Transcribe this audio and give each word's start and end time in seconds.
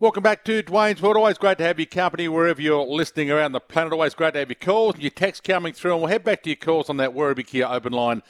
Welcome 0.00 0.22
back 0.22 0.46
to 0.46 0.62
Dwayne's 0.62 1.02
World. 1.02 1.18
Always 1.18 1.36
great 1.36 1.58
to 1.58 1.64
have 1.64 1.78
your 1.78 1.84
company 1.84 2.26
wherever 2.26 2.62
you're 2.62 2.86
listening 2.86 3.30
around 3.30 3.52
the 3.52 3.60
planet. 3.60 3.92
Always 3.92 4.14
great 4.14 4.32
to 4.32 4.38
have 4.38 4.48
your 4.48 4.54
calls 4.54 4.94
and 4.94 5.02
your 5.02 5.10
texts 5.10 5.46
coming 5.46 5.74
through. 5.74 5.92
And 5.92 6.00
we'll 6.00 6.10
head 6.10 6.24
back 6.24 6.42
to 6.44 6.48
your 6.48 6.56
calls 6.56 6.88
on 6.88 6.96
that 6.96 7.10
Werribee 7.10 7.46
Kia 7.46 7.66
open 7.66 7.92
line 7.92 8.22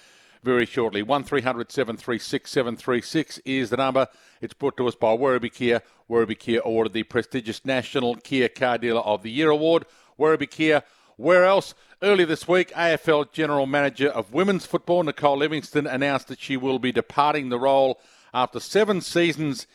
very 0.43 0.67
shortly. 0.67 1.01
1300 1.05 1.71
736 1.71 2.51
736 2.51 3.39
is 3.45 3.71
the 3.71 3.77
number. 3.77 4.09
It's 4.41 4.53
brought 4.53 4.77
to 4.79 4.89
us 4.89 4.97
by 4.97 5.17
Werribee 5.17 5.55
Kia. 5.55 5.81
Werribee 6.11 6.41
Kia 6.41 6.61
awarded 6.65 6.93
the 6.93 7.05
prestigious 7.05 7.65
National 7.65 8.17
Kia 8.17 8.49
Car 8.49 8.77
Dealer 8.77 9.03
of 9.03 9.23
the 9.23 9.31
Year 9.31 9.51
award. 9.51 9.87
Werribee 10.19 10.51
Kia. 10.51 10.83
Where 11.19 11.45
else? 11.45 11.75
Earlier 12.03 12.27
this 12.27 12.49
week, 12.49 12.73
AFL 12.73 13.31
General 13.31 13.67
Manager 13.67 14.09
of 14.09 14.33
Women's 14.33 14.67
Football, 14.67 15.05
Nicole 15.05 15.37
Livingstone, 15.37 15.87
announced 15.87 16.27
that 16.27 16.41
she 16.41 16.57
will 16.57 16.81
be 16.81 16.91
departing 16.91 17.49
the 17.49 17.61
role 17.61 18.01
after 18.35 18.59
seven 18.59 19.01
seasons 19.01 19.69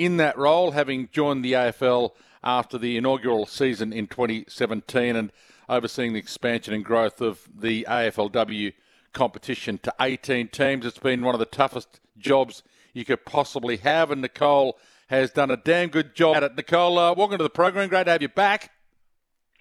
in 0.00 0.16
that 0.16 0.38
role, 0.38 0.70
having 0.70 1.10
joined 1.12 1.44
the 1.44 1.52
AFL 1.52 2.12
after 2.42 2.78
the 2.78 2.96
inaugural 2.96 3.44
season 3.44 3.92
in 3.92 4.06
2017 4.06 5.14
and 5.14 5.30
overseeing 5.68 6.14
the 6.14 6.18
expansion 6.18 6.72
and 6.72 6.82
growth 6.82 7.20
of 7.20 7.46
the 7.54 7.86
AFLW 7.86 8.72
competition 9.12 9.76
to 9.82 9.94
18 10.00 10.48
teams. 10.48 10.86
It's 10.86 10.96
been 10.96 11.20
one 11.20 11.34
of 11.34 11.38
the 11.38 11.44
toughest 11.44 12.00
jobs 12.16 12.62
you 12.94 13.04
could 13.04 13.26
possibly 13.26 13.76
have, 13.76 14.10
and 14.10 14.22
Nicole 14.22 14.78
has 15.08 15.32
done 15.32 15.50
a 15.50 15.58
damn 15.58 15.90
good 15.90 16.14
job 16.14 16.36
at 16.36 16.44
it. 16.44 16.56
Nicole, 16.56 16.98
uh, 16.98 17.12
welcome 17.12 17.36
to 17.36 17.44
the 17.44 17.50
program. 17.50 17.90
Great 17.90 18.04
to 18.04 18.12
have 18.12 18.22
you 18.22 18.28
back. 18.30 18.70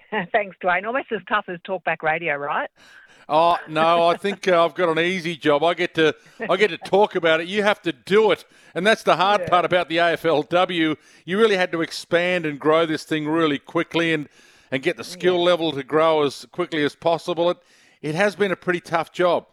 Thanks, 0.32 0.56
Dwayne. 0.64 0.86
Almost 0.86 1.12
as 1.12 1.20
tough 1.28 1.46
as 1.50 1.60
talkback 1.68 2.02
radio, 2.02 2.36
right? 2.36 2.70
Oh 3.32 3.58
no, 3.68 4.08
I 4.08 4.18
think 4.18 4.48
uh, 4.48 4.66
I've 4.66 4.74
got 4.74 4.90
an 4.90 4.98
easy 4.98 5.38
job. 5.38 5.64
I 5.64 5.76
get 5.76 5.94
to 5.96 6.16
I 6.50 6.58
get 6.58 6.70
to 6.70 6.80
talk 6.80 7.14
about 7.14 7.40
it. 7.40 7.48
You 7.48 7.62
have 7.62 7.80
to 7.84 7.92
do 7.92 8.32
it, 8.32 8.44
and 8.74 8.88
that's 8.88 9.04
the 9.04 9.16
hard 9.18 9.42
yeah. 9.42 9.50
part 9.50 9.66
about 9.66 9.88
the 9.88 9.98
AFLW. 9.98 10.98
You 11.26 11.38
really 11.38 11.56
had 11.56 11.72
to 11.74 11.82
expand 11.84 12.48
and 12.48 12.60
grow 12.60 12.88
this 12.88 13.04
thing 13.04 13.28
really 13.28 13.60
quickly, 13.60 14.14
and 14.14 14.28
and 14.72 14.82
get 14.82 14.98
the 14.98 15.04
skill 15.04 15.38
yeah. 15.38 15.44
level 15.44 15.72
to 15.74 15.84
grow 15.84 16.24
as 16.24 16.48
quickly 16.52 16.84
as 16.84 16.96
possible. 16.96 17.52
It 17.52 17.58
it 18.02 18.16
has 18.16 18.36
been 18.36 18.52
a 18.52 18.56
pretty 18.56 18.80
tough 18.80 19.12
job. 19.12 19.46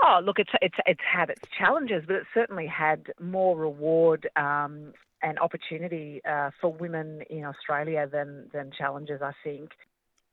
Oh, 0.00 0.20
look, 0.22 0.38
it's 0.38 0.52
it's 0.62 0.76
it's 0.86 1.00
had 1.12 1.30
its 1.30 1.42
challenges, 1.58 2.04
but 2.06 2.14
it's 2.16 2.28
certainly 2.32 2.68
had 2.68 3.06
more 3.20 3.56
reward 3.56 4.30
um, 4.36 4.92
and 5.24 5.40
opportunity 5.40 6.20
uh, 6.24 6.50
for 6.60 6.72
women 6.72 7.22
in 7.30 7.44
Australia 7.44 8.08
than 8.10 8.48
than 8.52 8.70
challenges. 8.70 9.22
I 9.22 9.32
think. 9.42 9.72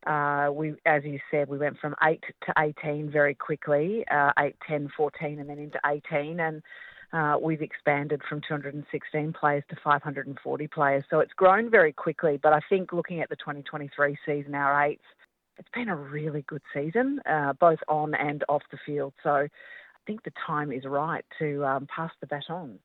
Uh, 0.06 0.50
we, 0.52 0.74
as 0.86 1.04
you 1.04 1.20
said, 1.32 1.50
we 1.50 1.58
went 1.58 1.80
from 1.80 1.96
8 2.04 2.24
to 2.46 2.54
18 2.58 3.10
very 3.12 3.34
quickly, 3.36 4.06
uh, 4.12 4.32
8, 4.38 4.56
10, 4.68 4.90
14, 4.96 5.40
and 5.40 5.50
then 5.50 5.58
into 5.58 5.80
18. 5.86 6.40
And 6.40 6.62
uh, 7.12 7.38
we've 7.42 7.62
expanded 7.62 8.22
from 8.28 8.42
216 8.48 9.34
players 9.34 9.64
to 9.70 9.76
540 9.84 10.68
players. 10.68 11.04
So 11.10 11.20
it's 11.20 11.34
grown 11.34 11.72
very 11.72 11.94
quickly. 11.94 12.40
But 12.42 12.54
I 12.54 12.60
think 12.70 12.94
looking 12.94 13.22
at 13.22 13.30
the 13.30 13.36
2023 13.36 14.18
season, 14.26 14.54
our 14.54 14.86
eighth, 14.86 15.02
it's 15.58 15.70
been 15.74 15.90
a 15.90 15.96
really 15.96 16.44
good 16.44 16.62
season, 16.74 17.20
uh, 17.30 17.54
both 17.54 17.80
on 17.88 18.14
and 18.14 18.44
off 18.50 18.64
the 18.72 18.78
field. 18.86 19.14
So 19.24 19.30
I 19.30 19.50
think 20.06 20.24
the 20.24 20.34
time 20.46 20.72
is 20.72 20.86
right 20.86 21.26
to 21.40 21.66
um, 21.66 21.88
pass 21.94 22.12
the 22.20 22.28
baton. 22.28 22.80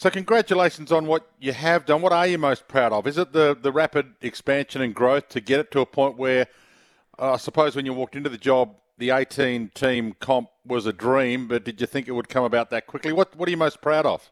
So, 0.00 0.10
congratulations 0.10 0.92
on 0.92 1.08
what 1.08 1.28
you 1.40 1.52
have 1.52 1.84
done. 1.84 2.02
What 2.02 2.12
are 2.12 2.24
you 2.24 2.38
most 2.38 2.68
proud 2.68 2.92
of? 2.92 3.08
Is 3.08 3.18
it 3.18 3.32
the, 3.32 3.58
the 3.60 3.72
rapid 3.72 4.14
expansion 4.20 4.80
and 4.80 4.94
growth 4.94 5.28
to 5.30 5.40
get 5.40 5.58
it 5.58 5.72
to 5.72 5.80
a 5.80 5.86
point 5.86 6.16
where, 6.16 6.46
uh, 7.18 7.32
I 7.32 7.36
suppose, 7.36 7.74
when 7.74 7.84
you 7.84 7.92
walked 7.92 8.14
into 8.14 8.30
the 8.30 8.38
job, 8.38 8.76
the 8.98 9.10
18 9.10 9.70
team 9.74 10.14
comp 10.20 10.50
was 10.64 10.86
a 10.86 10.92
dream, 10.92 11.48
but 11.48 11.64
did 11.64 11.80
you 11.80 11.86
think 11.88 12.06
it 12.06 12.12
would 12.12 12.28
come 12.28 12.44
about 12.44 12.70
that 12.70 12.86
quickly? 12.86 13.10
What 13.10 13.34
What 13.34 13.48
are 13.48 13.50
you 13.50 13.56
most 13.56 13.80
proud 13.80 14.06
of? 14.06 14.30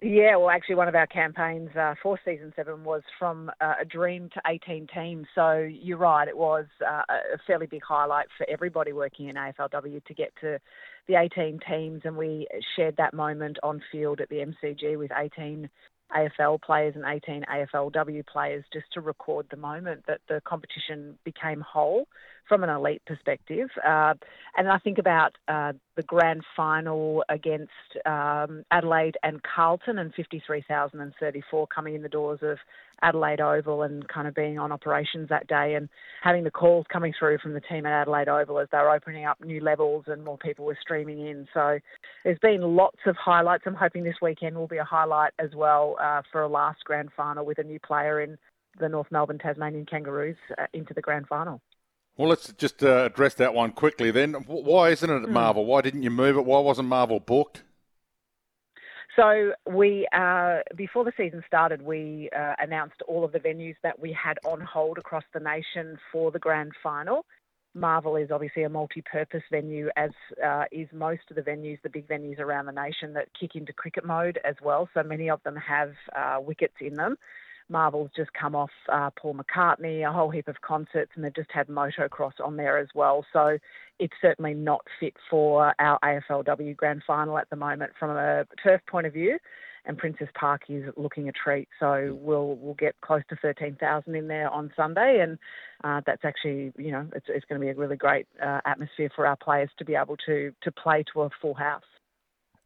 Yeah, 0.00 0.36
well, 0.36 0.48
actually, 0.48 0.76
one 0.76 0.88
of 0.88 0.94
our 0.94 1.08
campaigns 1.08 1.74
uh, 1.76 1.94
for 2.02 2.18
season 2.24 2.52
seven 2.56 2.84
was 2.84 3.02
from 3.18 3.50
uh, 3.60 3.74
a 3.80 3.84
dream 3.84 4.30
to 4.32 4.40
18 4.46 4.86
teams. 4.94 5.26
So 5.34 5.68
you're 5.70 5.98
right, 5.98 6.28
it 6.28 6.38
was 6.38 6.66
uh, 6.80 7.02
a 7.10 7.38
fairly 7.46 7.66
big 7.66 7.82
highlight 7.82 8.28
for 8.38 8.48
everybody 8.48 8.92
working 8.92 9.28
in 9.28 9.36
AFLW 9.36 10.02
to 10.04 10.14
get 10.14 10.32
to 10.40 10.60
the 11.08 11.16
18 11.16 11.60
teams, 11.68 12.02
and 12.04 12.16
we 12.16 12.46
shared 12.76 12.96
that 12.98 13.14
moment 13.14 13.58
on 13.62 13.82
field 13.90 14.20
at 14.20 14.28
the 14.28 14.36
MCG 14.36 14.98
with 14.98 15.10
18 15.16 15.68
AFL 16.14 16.60
players 16.62 16.94
and 16.96 17.04
18 17.04 17.44
AFLW 17.52 18.26
players 18.26 18.64
just 18.72 18.86
to 18.92 19.00
record 19.00 19.46
the 19.50 19.56
moment 19.56 20.04
that 20.06 20.20
the 20.28 20.40
competition 20.44 21.18
became 21.24 21.60
whole 21.60 22.06
from 22.48 22.64
an 22.64 22.70
elite 22.70 23.02
perspective. 23.06 23.68
Uh, 23.86 24.14
and 24.56 24.68
I 24.68 24.78
think 24.78 24.98
about 24.98 25.36
uh, 25.48 25.72
the 25.96 26.02
grand 26.02 26.42
final 26.56 27.24
against 27.28 27.70
um, 28.06 28.64
Adelaide 28.70 29.16
and 29.22 29.40
Carlton 29.42 29.98
and 29.98 30.12
53,034 30.14 31.66
coming 31.66 31.94
in 31.94 32.02
the 32.02 32.08
doors 32.08 32.40
of 32.42 32.58
Adelaide 33.02 33.40
Oval 33.40 33.82
and 33.82 34.06
kind 34.08 34.26
of 34.26 34.34
being 34.34 34.58
on 34.58 34.72
operations 34.72 35.28
that 35.28 35.46
day 35.46 35.74
and 35.74 35.88
having 36.22 36.44
the 36.44 36.50
calls 36.50 36.86
coming 36.92 37.12
through 37.18 37.38
from 37.38 37.52
the 37.52 37.60
team 37.60 37.86
at 37.86 37.92
Adelaide 37.92 38.28
Oval 38.28 38.58
as 38.58 38.68
they're 38.72 38.90
opening 38.90 39.24
up 39.24 39.38
new 39.44 39.60
levels 39.60 40.04
and 40.08 40.24
more 40.24 40.38
people 40.38 40.64
were 40.64 40.78
streaming 40.80 41.26
in. 41.26 41.46
So 41.54 41.78
there's 42.24 42.38
been 42.40 42.62
lots 42.62 42.98
of 43.06 43.16
highlights. 43.16 43.64
I'm 43.66 43.74
hoping 43.74 44.04
this 44.04 44.16
weekend 44.20 44.56
will 44.56 44.66
be 44.66 44.78
a 44.78 44.84
highlight 44.84 45.32
as 45.38 45.50
well 45.54 45.96
uh, 46.00 46.22
for 46.32 46.42
a 46.42 46.48
last 46.48 46.82
grand 46.84 47.10
final 47.16 47.44
with 47.44 47.58
a 47.58 47.64
new 47.64 47.78
player 47.78 48.20
in 48.20 48.36
the 48.80 48.88
North 48.88 49.08
Melbourne 49.10 49.38
Tasmanian 49.38 49.86
Kangaroos 49.86 50.36
uh, 50.58 50.66
into 50.72 50.94
the 50.94 51.02
grand 51.02 51.26
final. 51.26 51.60
Well, 52.18 52.28
let's 52.28 52.52
just 52.54 52.82
uh, 52.82 53.04
address 53.04 53.34
that 53.34 53.54
one 53.54 53.70
quickly 53.70 54.10
then. 54.10 54.34
Why 54.34 54.90
isn't 54.90 55.08
it 55.08 55.22
at 55.22 55.28
hmm. 55.28 55.32
Marvel? 55.32 55.64
Why 55.64 55.80
didn't 55.80 56.02
you 56.02 56.10
move 56.10 56.36
it? 56.36 56.44
Why 56.44 56.58
wasn't 56.58 56.88
Marvel 56.88 57.20
booked? 57.20 57.62
So 59.14 59.52
we, 59.66 60.06
uh, 60.12 60.58
before 60.76 61.04
the 61.04 61.12
season 61.16 61.42
started, 61.46 61.82
we 61.82 62.28
uh, 62.36 62.54
announced 62.60 63.02
all 63.08 63.24
of 63.24 63.32
the 63.32 63.40
venues 63.40 63.76
that 63.82 63.98
we 63.98 64.12
had 64.12 64.38
on 64.44 64.60
hold 64.60 64.98
across 64.98 65.24
the 65.32 65.40
nation 65.40 65.96
for 66.12 66.30
the 66.30 66.38
grand 66.38 66.72
final. 66.82 67.24
Marvel 67.74 68.16
is 68.16 68.30
obviously 68.30 68.64
a 68.64 68.68
multi-purpose 68.68 69.42
venue, 69.50 69.88
as 69.96 70.10
uh, 70.44 70.64
is 70.72 70.88
most 70.92 71.22
of 71.30 71.36
the 71.36 71.42
venues, 71.42 71.80
the 71.82 71.88
big 71.88 72.06
venues 72.08 72.38
around 72.40 72.66
the 72.66 72.72
nation 72.72 73.12
that 73.14 73.28
kick 73.38 73.54
into 73.54 73.72
cricket 73.72 74.04
mode 74.04 74.38
as 74.44 74.54
well. 74.62 74.88
So 74.94 75.02
many 75.02 75.30
of 75.30 75.42
them 75.44 75.56
have 75.56 75.92
uh, 76.16 76.38
wickets 76.40 76.74
in 76.80 76.94
them. 76.94 77.16
Marvel's 77.68 78.10
just 78.16 78.32
come 78.32 78.54
off 78.54 78.70
uh, 78.90 79.10
Paul 79.10 79.34
McCartney, 79.34 80.08
a 80.08 80.12
whole 80.12 80.30
heap 80.30 80.48
of 80.48 80.60
concerts, 80.60 81.12
and 81.14 81.24
they've 81.24 81.34
just 81.34 81.50
had 81.52 81.68
motocross 81.68 82.32
on 82.42 82.56
there 82.56 82.78
as 82.78 82.88
well. 82.94 83.24
So 83.32 83.58
it's 83.98 84.14
certainly 84.20 84.54
not 84.54 84.82
fit 85.00 85.14
for 85.30 85.74
our 85.78 85.98
AFLW 86.02 86.76
grand 86.76 87.02
final 87.06 87.38
at 87.38 87.50
the 87.50 87.56
moment 87.56 87.92
from 87.98 88.10
a 88.10 88.46
turf 88.62 88.80
point 88.88 89.06
of 89.06 89.12
view. 89.12 89.38
And 89.84 89.96
Princes 89.96 90.28
Park 90.38 90.62
is 90.68 90.84
looking 90.98 91.30
a 91.30 91.32
treat, 91.32 91.66
so 91.80 92.18
we'll 92.20 92.56
we'll 92.56 92.74
get 92.74 92.94
close 93.00 93.22
to 93.30 93.36
thirteen 93.36 93.74
thousand 93.80 94.16
in 94.16 94.28
there 94.28 94.50
on 94.50 94.70
Sunday, 94.76 95.20
and 95.20 95.38
uh, 95.82 96.02
that's 96.04 96.26
actually 96.26 96.72
you 96.76 96.92
know 96.92 97.06
it's, 97.14 97.24
it's 97.28 97.46
going 97.46 97.58
to 97.58 97.64
be 97.64 97.70
a 97.70 97.74
really 97.74 97.96
great 97.96 98.26
uh, 98.44 98.60
atmosphere 98.66 99.08
for 99.16 99.26
our 99.26 99.36
players 99.36 99.70
to 99.78 99.86
be 99.86 99.94
able 99.94 100.16
to 100.26 100.52
to 100.62 100.72
play 100.72 101.04
to 101.14 101.22
a 101.22 101.30
full 101.40 101.54
house. 101.54 101.84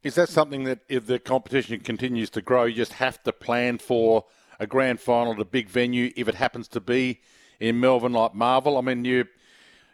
Is 0.03 0.17
that 0.17 0.31
something 0.31 0.65
that 0.65 0.81
if 0.89 1.07
the 1.07 1.21
competition 1.21 1.79
continues 1.81 2.29
to 2.31 2.43
grow, 2.43 2.65
you 2.65 2.75
just 2.75 2.95
have 2.95 3.23
to 3.23 3.33
plan 3.33 3.79
for? 3.79 4.25
A 4.63 4.67
grand 4.67 5.01
final 5.01 5.33
at 5.33 5.41
a 5.41 5.45
big 5.45 5.69
venue 5.69 6.13
if 6.17 6.29
it 6.29 6.37
happens 6.37 6.69
to 6.69 6.81
be 6.81 7.21
in 7.59 7.81
Melbourne 7.81 8.13
like 8.13 8.35
Marvel? 8.35 8.79
I 8.79 8.81
mean, 8.81 9.05
you 9.05 9.27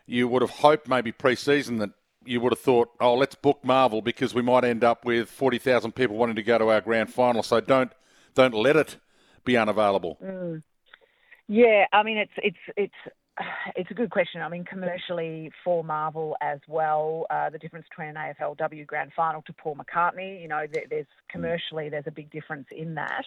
you 0.06 0.28
would 0.28 0.42
have 0.42 0.50
hoped 0.50 0.88
maybe 0.88 1.10
pre-season 1.12 1.78
that 1.78 1.90
you 2.24 2.40
would 2.40 2.52
have 2.52 2.60
thought, 2.60 2.90
oh, 3.00 3.14
let's 3.14 3.34
book 3.34 3.64
Marvel 3.64 4.02
because 4.02 4.34
we 4.34 4.42
might 4.42 4.64
end 4.64 4.84
up 4.84 5.04
with 5.04 5.30
forty 5.30 5.58
thousand 5.58 5.92
people 5.92 6.16
wanting 6.16 6.36
to 6.36 6.42
go 6.42 6.58
to 6.58 6.68
our 6.68 6.80
grand 6.80 7.12
final. 7.12 7.42
So 7.42 7.60
don't 7.60 7.92
don't 8.34 8.54
let 8.54 8.76
it 8.76 8.98
be 9.44 9.56
unavailable? 9.56 10.18
Mm. 10.22 10.62
Yeah, 11.48 11.86
I 11.92 12.02
mean 12.02 12.18
it's 12.18 12.32
it's 12.36 12.58
it's 12.76 12.94
it's 13.76 13.90
a 13.90 13.94
good 13.94 14.10
question. 14.10 14.42
I 14.42 14.48
mean, 14.48 14.64
commercially 14.64 15.50
for 15.64 15.82
Marvel 15.82 16.36
as 16.42 16.60
well, 16.68 17.26
uh, 17.30 17.50
the 17.50 17.58
difference 17.58 17.86
between 17.88 18.08
an 18.08 18.16
AFLW 18.16 18.86
Grand 18.86 19.12
Final 19.14 19.42
to 19.42 19.52
Paul 19.52 19.76
McCartney, 19.76 20.40
you 20.42 20.48
know, 20.48 20.66
there's 20.90 21.06
commercially 21.30 21.88
there's 21.88 22.06
a 22.06 22.12
big 22.12 22.30
difference 22.30 22.66
in 22.70 22.94
that. 22.96 23.24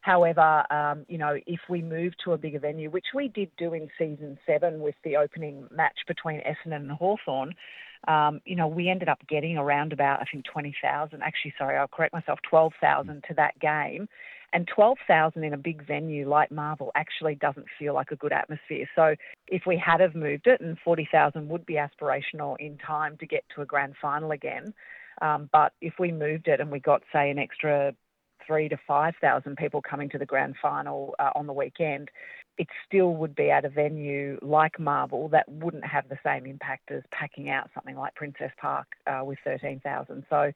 However, 0.00 0.64
um, 0.72 1.04
you 1.08 1.18
know, 1.18 1.36
if 1.46 1.60
we 1.68 1.82
move 1.82 2.12
to 2.24 2.32
a 2.32 2.38
bigger 2.38 2.60
venue, 2.60 2.90
which 2.90 3.06
we 3.14 3.28
did 3.28 3.50
do 3.58 3.74
in 3.74 3.88
season 3.98 4.38
seven 4.46 4.80
with 4.80 4.94
the 5.04 5.16
opening 5.16 5.66
match 5.70 5.98
between 6.06 6.40
Essendon 6.40 6.76
and 6.76 6.92
Hawthorn, 6.92 7.54
um, 8.06 8.40
you 8.44 8.54
know, 8.54 8.68
we 8.68 8.88
ended 8.88 9.08
up 9.08 9.18
getting 9.28 9.58
around 9.58 9.92
about 9.92 10.20
I 10.20 10.24
think 10.30 10.44
twenty 10.44 10.74
thousand. 10.80 11.22
Actually, 11.22 11.54
sorry, 11.58 11.76
I'll 11.76 11.88
correct 11.88 12.12
myself, 12.12 12.38
twelve 12.48 12.72
thousand 12.80 13.24
to 13.28 13.34
that 13.34 13.58
game. 13.58 14.08
And 14.52 14.66
12,000 14.74 15.44
in 15.44 15.52
a 15.52 15.58
big 15.58 15.86
venue 15.86 16.26
like 16.26 16.50
Marvel 16.50 16.90
actually 16.94 17.34
doesn't 17.34 17.66
feel 17.78 17.92
like 17.92 18.12
a 18.12 18.16
good 18.16 18.32
atmosphere. 18.32 18.88
So 18.96 19.14
if 19.46 19.64
we 19.66 19.76
had 19.76 20.00
have 20.00 20.14
moved 20.14 20.46
it, 20.46 20.62
and 20.62 20.78
40,000 20.82 21.48
would 21.50 21.66
be 21.66 21.74
aspirational 21.74 22.56
in 22.58 22.78
time 22.78 23.18
to 23.18 23.26
get 23.26 23.44
to 23.54 23.60
a 23.60 23.66
grand 23.66 23.94
final 24.00 24.30
again. 24.30 24.72
Um, 25.20 25.50
but 25.52 25.72
if 25.82 25.94
we 25.98 26.12
moved 26.12 26.48
it 26.48 26.60
and 26.60 26.70
we 26.70 26.80
got, 26.80 27.02
say, 27.12 27.30
an 27.30 27.38
extra 27.38 27.92
three 28.48 28.68
to 28.68 28.76
5,000 28.88 29.56
people 29.56 29.80
coming 29.80 30.08
to 30.08 30.18
the 30.18 30.26
grand 30.26 30.56
final 30.60 31.14
uh, 31.20 31.30
on 31.36 31.46
the 31.46 31.52
weekend, 31.52 32.10
it 32.56 32.66
still 32.84 33.14
would 33.14 33.36
be 33.36 33.50
at 33.50 33.64
a 33.64 33.68
venue 33.68 34.38
like 34.42 34.80
Marvel 34.80 35.28
that 35.28 35.48
wouldn't 35.48 35.84
have 35.84 36.08
the 36.08 36.18
same 36.24 36.46
impact 36.46 36.90
as 36.90 37.02
packing 37.12 37.50
out 37.50 37.70
something 37.74 37.96
like 37.96 38.16
Princes 38.16 38.50
Park 38.60 38.88
uh, 39.06 39.22
with 39.24 39.38
13,000. 39.44 40.24
So 40.28 40.50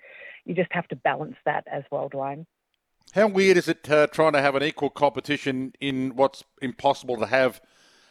you 0.44 0.54
just 0.54 0.72
have 0.72 0.88
to 0.88 0.96
balance 0.96 1.36
that 1.44 1.64
as 1.70 1.84
well, 1.92 2.10
Dwayne. 2.10 2.46
How 3.12 3.28
weird 3.28 3.58
is 3.58 3.68
it 3.68 3.88
uh, 3.90 4.06
trying 4.06 4.32
to 4.32 4.40
have 4.40 4.54
an 4.54 4.62
equal 4.62 4.90
competition 4.90 5.74
in 5.80 6.16
what's 6.16 6.42
impossible 6.60 7.18
to 7.18 7.26
have 7.26 7.60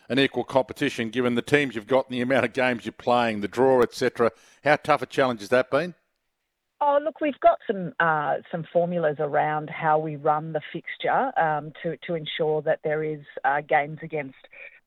an 0.10 0.20
equal 0.20 0.44
competition 0.44 1.10
given 1.10 1.36
the 1.36 1.42
teams 1.42 1.74
you've 1.76 1.88
got 1.88 2.08
and 2.08 2.14
the 2.14 2.22
amount 2.22 2.46
of 2.46 2.54
games 2.54 2.86
you're 2.86 2.92
playing, 2.92 3.42
the 3.42 3.48
draw, 3.48 3.82
etc. 3.82 4.32
How 4.64 4.76
tough 4.76 5.02
a 5.02 5.06
challenge 5.06 5.40
has 5.40 5.50
that 5.50 5.72
been? 5.72 5.96
Oh, 6.84 6.98
look, 7.04 7.22
we've 7.22 7.40
got 7.42 7.60
some 7.68 7.94
uh, 8.00 8.38
some 8.52 8.66
formulas 8.74 9.18
around 9.20 9.70
how 9.70 10.00
we 10.00 10.16
run 10.16 10.52
the 10.52 10.62
fixture 10.74 11.32
um, 11.40 11.72
to 11.84 11.96
to 12.08 12.16
ensure 12.16 12.64
that 12.64 12.80
there 12.84 13.04
is 13.04 13.20
uh, 13.46 13.62
games 13.62 14.00
against 14.02 14.36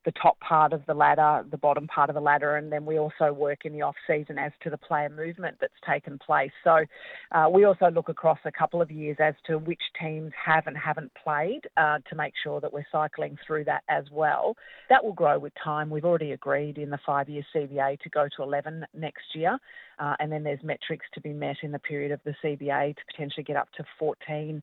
the 0.05 0.13
top 0.13 0.39
part 0.41 0.73
of 0.73 0.85
the 0.87 0.95
ladder, 0.95 1.45
the 1.51 1.57
bottom 1.57 1.87
part 1.87 2.11
of 2.11 2.15
the 2.15 2.21
ladder, 2.21 2.57
and 2.57 2.71
then 2.71 2.85
we 2.85 2.99
also 2.99 3.33
work 3.33 3.65
in 3.65 3.73
the 3.73 3.83
off 3.83 3.97
season 4.07 4.39
as 4.39 4.53
to 4.63 4.71
the 4.71 4.77
player 4.77 5.09
movement 5.09 5.57
that's 5.61 5.73
taken 5.87 6.19
place. 6.19 6.51
So 6.63 6.85
uh, 7.33 7.49
we 7.51 7.65
also 7.65 7.91
look 7.91 8.09
across 8.09 8.39
a 8.45 8.53
couple 8.53 8.83
of 8.83 8.91
years 8.91 9.17
as 9.21 9.35
to 9.47 9.59
which 9.59 9.81
teams 10.01 10.33
have 10.45 10.67
and 10.67 10.77
haven't 10.77 11.11
played 11.23 11.63
uh, 11.77 11.99
to 12.09 12.17
make 12.17 12.35
sure 12.43 12.61
that 12.61 12.73
we're 12.73 12.87
cycling 12.93 13.39
through 13.47 13.65
that 13.65 13.83
as 13.89 14.05
well. 14.13 14.57
That 14.91 15.05
will 15.05 15.13
grow 15.13 15.39
with 15.39 15.53
time. 15.63 15.91
We've 15.91 16.05
already 16.05 16.33
agreed 16.33 16.79
in 16.79 16.91
the 16.91 16.99
five-year 17.07 17.45
CBA 17.55 18.01
to 18.01 18.09
go 18.11 18.29
to 18.37 18.43
11 18.43 18.87
next 18.95 19.35
year, 19.35 19.59
uh, 19.99 20.15
and 20.19 20.31
then 20.31 20.43
there's 20.43 20.63
metrics 20.63 21.07
to 21.15 21.21
be 21.21 21.33
met 21.33 21.57
in 21.63 21.73
the 21.73 21.79
period 21.79 22.13
of 22.13 22.21
the 22.25 22.35
CBA 22.43 22.97
to 22.97 23.03
potentially 23.11 23.45
get 23.45 23.57
up 23.57 23.69
to 23.77 23.85
14 23.99 24.63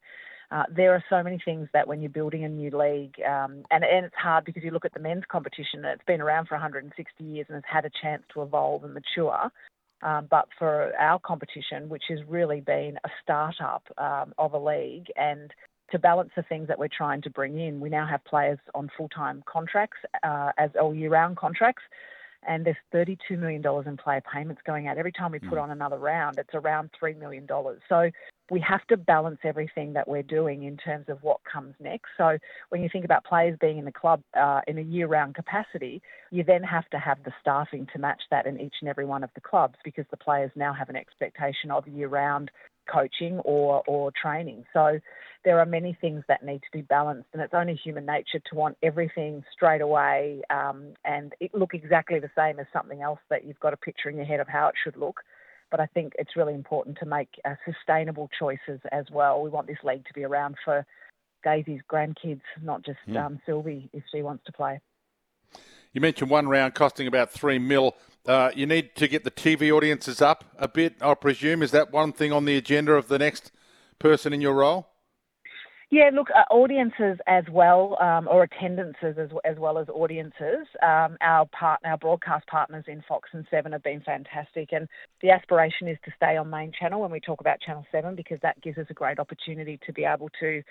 uh, 0.52 0.64
there 0.70 0.94
are 0.94 1.04
so 1.10 1.24
many 1.24 1.40
things 1.44 1.70
that 1.74 1.88
when 1.88 2.02
you're 2.02 2.10
building 2.10 2.44
a 2.44 2.50
new 2.50 2.70
league, 2.78 3.16
um, 3.26 3.64
and, 3.72 3.86
and 3.86 4.06
it's 4.06 4.16
hard 4.16 4.44
because 4.44 4.64
you 4.64 4.72
look 4.72 4.84
at 4.84 4.94
the 4.94 5.00
men's 5.00 5.24
competition, 5.32 5.86
it's 5.86 6.04
been 6.06 6.20
around 6.20 6.48
for 6.48 6.56
160 6.56 7.24
years 7.24 7.46
and 7.48 7.56
has 7.56 7.64
had 7.66 7.86
a 7.86 7.90
chance 8.02 8.24
to 8.34 8.42
evolve 8.42 8.84
and 8.84 8.94
mature. 8.94 9.50
Um, 10.04 10.28
but 10.30 10.50
for 10.58 10.92
our 11.00 11.20
competition, 11.20 11.88
which 11.88 12.04
has 12.10 12.20
really 12.28 12.60
been 12.60 12.98
a 13.06 13.10
startup 13.24 13.84
um, 13.98 14.34
of 14.38 14.54
a 14.54 14.58
league, 14.58 15.08
and 15.16 15.54
to 15.92 16.00
balance 16.00 16.32
the 16.36 16.44
things 16.44 16.68
that 16.68 16.80
we're 16.80 16.90
trying 16.96 17.22
to 17.22 17.30
bring 17.30 17.60
in, 17.60 17.80
we 17.80 17.90
now 17.90 18.08
have 18.08 18.24
players 18.26 18.60
on 18.74 18.90
full 18.98 19.10
time 19.10 19.44
contracts 19.46 20.00
uh, 20.24 20.52
as 20.58 20.72
all 20.82 20.94
year 20.94 21.12
round 21.12 21.38
contracts 21.38 21.84
and 22.48 22.66
there's 22.66 22.78
$32 22.94 23.38
million 23.38 23.64
in 23.86 23.98
player 23.98 24.22
payments 24.34 24.62
going 24.66 24.88
out. 24.88 24.98
Every 24.98 25.12
time 25.12 25.32
we 25.32 25.40
put 25.40 25.54
mm. 25.54 25.64
on 25.64 25.72
another 25.72 25.98
round, 25.98 26.38
it's 26.38 26.54
around 26.54 26.90
$3 27.02 27.18
million. 27.18 27.48
So 27.88 28.10
we 28.50 28.60
have 28.60 28.86
to 28.88 28.98
balance 28.98 29.40
everything 29.44 29.94
that 29.94 30.08
we're 30.08 30.24
doing 30.24 30.64
in 30.64 30.76
terms 30.76 31.06
of 31.08 31.24
what 31.24 31.38
comes 31.52 31.74
next. 31.80 32.10
So 32.18 32.38
when 32.70 32.84
you 32.84 32.90
think 32.92 33.06
about 33.06 33.24
players 33.24 33.58
being 33.62 33.78
in 33.78 33.86
the 33.86 33.92
club 33.92 34.22
uh, 34.38 34.60
in 34.68 34.78
a 34.78 34.82
year-round 34.82 35.36
capacity, 35.36 36.02
you 36.32 36.44
then 36.44 36.62
have 36.64 36.90
to 36.90 37.00
have 37.00 37.18
the 37.24 37.32
staffing 37.40 37.88
to 37.94 38.00
match 38.00 38.22
that 38.30 38.46
in 38.46 38.60
each 38.60 38.76
and 38.82 38.90
every 38.90 39.06
one 39.06 39.24
of 39.24 39.30
the 39.36 39.42
clubs 39.42 39.76
because 39.86 40.06
the 40.12 40.18
players 40.18 40.52
now 40.56 40.74
have 40.74 40.90
an 40.90 40.98
expectation 40.98 41.72
of 41.72 41.88
year-round 41.88 42.52
coaching 42.92 43.40
or 43.40 43.84
or 43.88 44.12
training. 44.12 44.66
So 44.74 45.00
there 45.44 45.60
are 45.60 45.66
many 45.66 45.98
things 46.00 46.24
that 46.28 46.44
need 46.44 46.60
to 46.60 46.72
be 46.72 46.82
balanced, 46.82 47.30
and 47.34 47.42
it's 47.42 47.54
only 47.54 47.76
human 47.76 48.06
nature 48.06 48.40
to 48.50 48.56
want 48.56 48.78
everything 48.84 49.44
straight 49.52 49.82
away 49.82 50.42
um, 50.50 50.94
and 51.04 51.34
it 51.40 51.54
look 51.54 51.74
exactly 51.74 52.20
the 52.20 52.30
same 52.36 52.60
as 52.60 52.68
something 52.72 53.02
else 53.02 53.20
that 53.30 53.46
you've 53.46 53.60
got 53.60 53.74
a 53.74 53.78
picture 53.78 54.10
in 54.10 54.16
your 54.16 54.26
head 54.26 54.40
of 54.40 54.48
how 54.48 54.68
it 54.68 54.76
should 54.84 54.96
look. 54.96 55.22
But 55.70 55.80
I 55.80 55.86
think 55.88 56.14
it's 56.20 56.36
really 56.36 56.54
important 56.54 56.98
to 57.00 57.06
make 57.06 57.30
uh, 57.46 57.56
sustainable 57.66 58.30
choices 58.38 58.80
as 58.92 59.06
well. 59.12 59.42
We 59.42 59.50
want 59.50 59.68
this 59.68 59.78
league 59.84 60.06
to 60.06 60.14
be 60.14 60.24
around 60.24 60.58
for 60.64 60.86
Daisy's 61.44 61.82
grandkids, 61.90 62.42
not 62.62 62.84
just 62.86 63.00
yeah. 63.08 63.26
um, 63.26 63.40
Sylvie 63.46 63.90
if 63.94 64.04
she 64.14 64.22
wants 64.22 64.44
to 64.46 64.52
play. 64.52 64.80
You 65.94 66.02
mentioned 66.02 66.30
one 66.30 66.48
round 66.48 66.76
costing 66.76 67.08
about 67.08 67.32
three 67.32 67.60
mil. 67.60 67.96
Uh, 68.28 68.52
you 68.56 68.66
need 68.66 68.96
to 68.96 69.08
get 69.08 69.24
the 69.24 69.32
TV 69.32 69.76
audiences 69.76 70.22
up 70.22 70.46
a 70.58 70.68
bit, 70.68 70.96
I 71.02 71.14
presume. 71.16 71.64
Is 71.64 71.72
that 71.72 71.92
one 71.92 72.14
thing 72.14 72.32
on 72.32 72.46
the 72.46 72.56
agenda 72.56 72.94
of 72.94 73.08
the 73.08 73.18
next 73.18 73.52
person 74.00 74.32
in 74.34 74.42
your 74.42 74.54
role? 74.54 74.88
Yeah, 75.92 76.10
look, 76.14 76.30
uh, 76.30 76.44
audiences 76.54 77.18
as 77.28 77.44
well, 77.52 78.02
um, 78.02 78.30
or 78.30 78.44
attendances 78.44 79.18
as, 79.18 79.30
as 79.44 79.58
well 79.58 79.78
as 79.78 79.90
audiences. 79.90 80.66
Um, 80.82 81.18
our 81.20 81.46
part, 81.48 81.82
our 81.84 81.98
broadcast 81.98 82.48
partners 82.48 82.86
in 82.88 83.04
Fox 83.10 83.28
and 83.34 83.46
Seven 83.52 83.74
have 83.74 83.84
been 83.84 84.00
fantastic, 84.00 84.70
and 84.72 84.88
the 85.22 85.32
aspiration 85.32 85.90
is 85.90 85.98
to 86.06 86.12
stay 86.16 86.38
on 86.38 86.50
main 86.50 86.72
channel 86.72 87.02
when 87.02 87.12
we 87.12 87.20
talk 87.20 87.42
about 87.42 87.60
Channel 87.60 87.86
Seven 87.92 88.16
because 88.16 88.40
that 88.42 88.62
gives 88.62 88.78
us 88.78 88.86
a 88.90 88.94
great 88.94 89.20
opportunity 89.20 89.82
to 89.86 89.92
be 89.92 90.06
able 90.06 90.30
to 90.40 90.64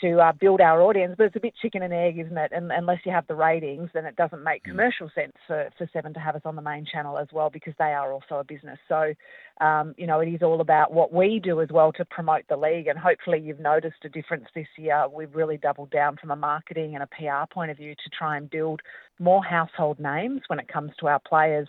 to 0.00 0.18
uh, 0.18 0.32
build 0.32 0.60
our 0.60 0.82
audience, 0.82 1.14
but 1.16 1.24
it's 1.24 1.36
a 1.36 1.40
bit 1.40 1.54
chicken 1.60 1.82
and 1.82 1.92
egg, 1.92 2.18
isn't 2.18 2.36
it? 2.36 2.52
And 2.54 2.72
unless 2.72 3.00
you 3.04 3.12
have 3.12 3.26
the 3.26 3.34
ratings, 3.34 3.90
then 3.92 4.04
it 4.06 4.16
doesn't 4.16 4.42
make 4.42 4.62
mm. 4.62 4.70
commercial 4.70 5.10
sense 5.14 5.32
for, 5.46 5.68
for 5.76 5.88
Seven 5.92 6.14
to 6.14 6.20
have 6.20 6.36
us 6.36 6.42
on 6.44 6.56
the 6.56 6.62
main 6.62 6.86
channel 6.90 7.18
as 7.18 7.28
well 7.32 7.50
because 7.50 7.74
they 7.78 7.92
are 7.92 8.12
also 8.12 8.36
a 8.36 8.44
business. 8.44 8.78
So, 8.88 9.12
um, 9.60 9.94
you 9.98 10.06
know, 10.06 10.20
it 10.20 10.28
is 10.28 10.42
all 10.42 10.60
about 10.60 10.92
what 10.92 11.12
we 11.12 11.40
do 11.42 11.60
as 11.60 11.68
well 11.70 11.92
to 11.92 12.04
promote 12.04 12.44
the 12.48 12.56
league. 12.56 12.86
And 12.86 12.98
hopefully, 12.98 13.40
you've 13.40 13.60
noticed 13.60 14.04
a 14.04 14.08
difference 14.08 14.46
this 14.54 14.68
year. 14.78 15.06
We've 15.08 15.34
really 15.34 15.56
doubled 15.56 15.90
down 15.90 16.16
from 16.16 16.30
a 16.30 16.36
marketing 16.36 16.94
and 16.94 17.02
a 17.02 17.08
PR 17.08 17.52
point 17.52 17.70
of 17.70 17.76
view 17.76 17.94
to 17.94 18.10
try 18.16 18.36
and 18.36 18.48
build 18.48 18.80
more 19.18 19.44
household 19.44 19.98
names 19.98 20.42
when 20.46 20.58
it 20.58 20.68
comes 20.68 20.92
to 21.00 21.08
our 21.08 21.20
players 21.28 21.68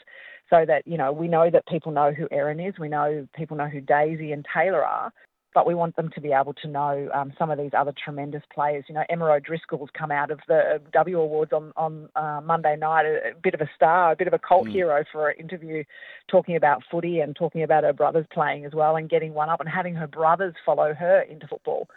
so 0.49 0.65
that 0.67 0.85
you 0.85 0.97
know 0.97 1.11
we 1.11 1.27
know 1.27 1.49
that 1.49 1.65
people 1.67 1.91
know 1.91 2.11
who 2.11 2.27
Erin 2.31 2.59
is, 2.59 2.75
we 2.79 2.89
know 2.89 3.27
people 3.35 3.57
know 3.57 3.67
who 3.67 3.81
Daisy 3.81 4.31
and 4.31 4.45
Taylor 4.53 4.83
are, 4.83 5.11
but 5.53 5.67
we 5.67 5.75
want 5.75 5.95
them 5.95 6.09
to 6.15 6.21
be 6.21 6.31
able 6.31 6.53
to 6.53 6.67
know 6.67 7.09
um, 7.13 7.33
some 7.37 7.51
of 7.51 7.57
these 7.57 7.71
other 7.77 7.93
tremendous 8.03 8.43
players. 8.53 8.85
You 8.87 8.95
know, 8.95 9.03
Emma 9.09 9.25
O'Driscoll's 9.25 9.89
come 9.97 10.11
out 10.11 10.31
of 10.31 10.39
the 10.47 10.81
W 10.93 11.19
Awards 11.19 11.51
on 11.53 11.73
on 11.75 12.09
uh, 12.15 12.41
Monday 12.43 12.75
night, 12.75 13.05
a, 13.05 13.31
a, 13.31 13.35
bit 13.41 13.53
of 13.53 13.61
a 13.61 13.69
star, 13.75 14.11
a 14.11 14.15
bit 14.15 14.27
of 14.27 14.33
a 14.33 14.39
cult 14.39 14.67
mm. 14.67 14.71
hero 14.71 15.03
for 15.11 15.29
an 15.29 15.39
interview, 15.39 15.83
talking 16.29 16.55
about 16.55 16.83
footy 16.89 17.19
and 17.19 17.35
talking 17.35 17.63
about 17.63 17.83
her 17.83 17.93
brothers 17.93 18.25
playing 18.33 18.65
as 18.65 18.73
well, 18.73 18.95
and 18.95 19.09
getting 19.09 19.33
one 19.33 19.49
up 19.49 19.59
and 19.59 19.69
having 19.69 19.95
her 19.95 20.07
brothers 20.07 20.55
follow 20.65 20.93
her 20.93 21.21
into 21.21 21.47
football. 21.47 21.87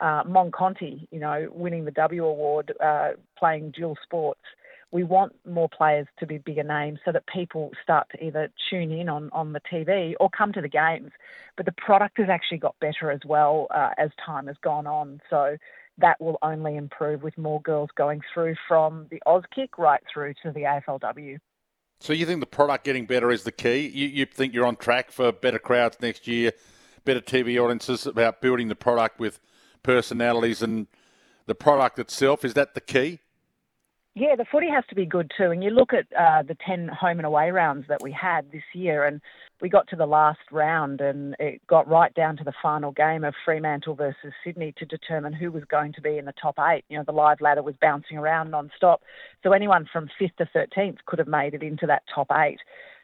Uh, 0.00 0.22
Mon 0.26 0.50
Conti, 0.50 1.06
you 1.12 1.20
know, 1.20 1.48
winning 1.52 1.84
the 1.84 1.92
W 1.92 2.24
Award, 2.24 2.72
uh, 2.82 3.10
playing 3.38 3.70
dual 3.70 3.96
sports 4.02 4.40
we 4.92 5.02
want 5.02 5.34
more 5.46 5.70
players 5.70 6.06
to 6.18 6.26
be 6.26 6.38
bigger 6.38 6.62
names 6.62 7.00
so 7.04 7.12
that 7.12 7.26
people 7.26 7.72
start 7.82 8.06
to 8.10 8.24
either 8.24 8.50
tune 8.70 8.92
in 8.92 9.08
on, 9.08 9.30
on 9.32 9.54
the 9.54 9.60
TV 9.60 10.14
or 10.20 10.28
come 10.30 10.52
to 10.52 10.60
the 10.60 10.68
games. 10.68 11.10
But 11.56 11.64
the 11.66 11.72
product 11.72 12.18
has 12.18 12.28
actually 12.28 12.58
got 12.58 12.78
better 12.78 13.10
as 13.10 13.20
well 13.24 13.66
uh, 13.70 13.90
as 13.96 14.10
time 14.24 14.46
has 14.46 14.56
gone 14.62 14.86
on. 14.86 15.20
So 15.30 15.56
that 15.98 16.20
will 16.20 16.38
only 16.42 16.76
improve 16.76 17.22
with 17.22 17.36
more 17.38 17.60
girls 17.62 17.88
going 17.96 18.20
through 18.32 18.54
from 18.68 19.06
the 19.10 19.20
Auskick 19.26 19.70
right 19.78 20.02
through 20.12 20.34
to 20.42 20.52
the 20.52 20.60
AFLW. 20.60 21.38
So 22.00 22.12
you 22.12 22.26
think 22.26 22.40
the 22.40 22.46
product 22.46 22.84
getting 22.84 23.06
better 23.06 23.30
is 23.30 23.44
the 23.44 23.52
key? 23.52 23.86
You, 23.88 24.08
you 24.08 24.26
think 24.26 24.52
you're 24.52 24.66
on 24.66 24.76
track 24.76 25.10
for 25.10 25.32
better 25.32 25.58
crowds 25.58 25.98
next 26.02 26.26
year, 26.28 26.52
better 27.04 27.20
TV 27.20 27.62
audiences, 27.62 28.06
about 28.06 28.42
building 28.42 28.68
the 28.68 28.74
product 28.74 29.18
with 29.18 29.40
personalities 29.82 30.62
and 30.62 30.86
the 31.46 31.54
product 31.54 31.98
itself. 31.98 32.44
Is 32.44 32.54
that 32.54 32.74
the 32.74 32.80
key? 32.80 33.20
Yeah, 34.14 34.36
the 34.36 34.44
footy 34.44 34.68
has 34.68 34.84
to 34.90 34.94
be 34.94 35.06
good 35.06 35.30
too. 35.36 35.50
And 35.52 35.64
you 35.64 35.70
look 35.70 35.94
at 35.94 36.06
uh, 36.12 36.42
the 36.42 36.56
10 36.66 36.88
home 36.88 37.18
and 37.18 37.24
away 37.24 37.50
rounds 37.50 37.86
that 37.88 38.02
we 38.02 38.12
had 38.12 38.52
this 38.52 38.62
year, 38.74 39.04
and 39.04 39.22
we 39.62 39.70
got 39.70 39.88
to 39.88 39.96
the 39.96 40.06
last 40.06 40.40
round 40.50 41.00
and 41.00 41.34
it 41.38 41.66
got 41.66 41.88
right 41.88 42.12
down 42.12 42.36
to 42.36 42.44
the 42.44 42.52
final 42.60 42.92
game 42.92 43.24
of 43.24 43.32
Fremantle 43.44 43.94
versus 43.94 44.34
Sydney 44.44 44.74
to 44.76 44.84
determine 44.84 45.32
who 45.32 45.50
was 45.50 45.64
going 45.64 45.94
to 45.94 46.02
be 46.02 46.18
in 46.18 46.26
the 46.26 46.34
top 46.40 46.56
eight. 46.58 46.84
You 46.90 46.98
know, 46.98 47.04
the 47.06 47.12
live 47.12 47.40
ladder 47.40 47.62
was 47.62 47.76
bouncing 47.80 48.18
around 48.18 48.50
non 48.50 48.70
stop. 48.76 49.02
So 49.42 49.52
anyone 49.52 49.88
from 49.90 50.10
5th 50.20 50.36
to 50.36 50.48
13th 50.54 50.98
could 51.06 51.18
have 51.18 51.28
made 51.28 51.54
it 51.54 51.62
into 51.62 51.86
that 51.86 52.02
top 52.12 52.26
eight. 52.32 52.58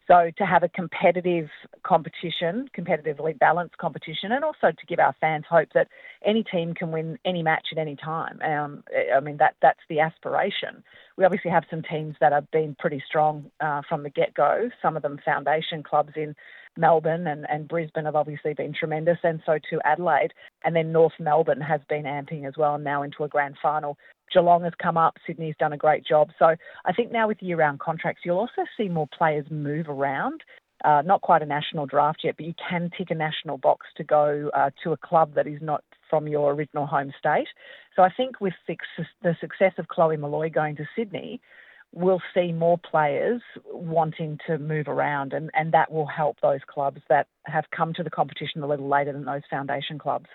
So 0.09 0.31
to 0.38 0.47
have 0.47 0.62
a 0.62 0.71
competitive 0.71 1.49
competition, 1.83 2.71
competitively 2.77 3.38
balanced 3.38 3.77
competition, 3.77 4.33
and 4.33 4.43
also 4.43 4.69
to 4.69 4.87
give 4.87 4.99
our 4.99 5.15
fans 5.21 5.45
hope 5.49 5.69
that 5.75 5.88
any 6.25 6.43
team 6.43 6.73
can 6.73 6.91
win 6.91 7.19
any 7.27 7.43
match 7.43 7.69
at 7.73 7.79
any 7.79 7.95
time. 7.95 8.41
Um, 8.43 8.85
I 9.15 9.21
mean 9.21 9.37
that 9.37 9.57
that's 9.61 9.81
the 9.91 10.00
aspiration. 10.00 10.83
We 11.19 11.25
obviously 11.27 11.50
have 11.50 11.65
some 11.71 11.83
teams 11.83 12.17
that 12.21 12.33
have 12.33 12.50
been 12.50 12.75
pretty 12.79 13.03
strong 13.07 13.50
uh, 13.61 13.83
from 13.87 14.03
the 14.03 14.11
get 14.11 14.33
go. 14.33 14.71
Some 14.81 14.97
of 14.97 15.03
them 15.03 15.19
foundation 15.25 15.83
clubs 15.83 16.12
in 16.17 16.35
Melbourne 16.79 17.27
and, 17.27 17.45
and 17.50 17.69
Brisbane 17.69 18.07
have 18.07 18.17
obviously 18.17 18.55
been 18.55 18.73
tremendous, 18.73 19.19
and 19.23 19.43
so 19.45 19.59
too 19.69 19.79
Adelaide. 19.85 20.33
And 20.65 20.75
then 20.75 20.91
North 20.91 21.12
Melbourne 21.21 21.61
has 21.61 21.83
been 21.88 22.05
amping 22.05 22.49
as 22.49 22.55
well, 22.57 22.77
and 22.77 22.85
now 22.85 23.03
into 23.03 23.25
a 23.25 23.29
grand 23.29 23.57
final. 23.61 23.99
Geelong 24.32 24.64
has 24.64 24.73
come 24.82 24.97
up, 24.97 25.16
Sydney's 25.26 25.54
done 25.58 25.73
a 25.73 25.76
great 25.76 26.04
job. 26.04 26.30
So 26.38 26.54
I 26.85 26.92
think 26.92 27.12
now 27.12 27.28
with 27.28 27.42
year 27.42 27.56
round 27.56 27.80
contracts, 27.80 28.23
you'll 28.25 28.38
also 28.38 28.64
see 28.76 28.88
more 28.88 29.08
players 29.16 29.47
move 29.50 29.88
around. 29.88 30.42
Uh, 30.85 31.02
not 31.04 31.20
quite 31.23 31.42
a 31.42 31.47
national 31.47 31.87
draft 31.87 32.20
yet, 32.23 32.37
but 32.37 32.47
you 32.47 32.54
can 32.68 32.88
tick 32.97 33.11
a 33.11 33.14
national 33.14 33.58
box 33.58 33.87
to 33.97 34.04
go 34.04 34.49
uh, 34.54 34.70
to 34.85 34.92
a 34.92 34.97
club 34.97 35.35
that 35.35 35.47
is 35.47 35.61
not 35.61 35.82
from 36.08 36.28
your 36.28 36.52
original 36.52 36.87
home 36.87 37.12
state. 37.18 37.49
So 37.97 38.02
I 38.02 38.11
think 38.16 38.40
with 38.40 38.54
the 38.68 39.37
success 39.40 39.73
of 39.78 39.88
Chloe 39.88 40.16
Molloy 40.16 40.50
going 40.50 40.76
to 40.76 40.85
Sydney, 40.94 41.40
we'll 41.92 42.23
see 42.32 42.52
more 42.52 42.78
players 42.78 43.42
wanting 43.64 44.38
to 44.47 44.58
move 44.58 44.87
around, 44.88 45.32
and, 45.32 45.50
and 45.54 45.73
that 45.73 45.90
will 45.90 46.06
help 46.06 46.37
those 46.40 46.61
clubs 46.68 47.00
that 47.08 47.26
have 47.47 47.64
come 47.75 47.92
to 47.94 48.02
the 48.04 48.11
competition 48.11 48.62
a 48.62 48.68
little 48.68 48.88
later 48.88 49.12
than 49.12 49.25
those 49.25 49.42
foundation 49.50 49.99
clubs. 49.99 50.26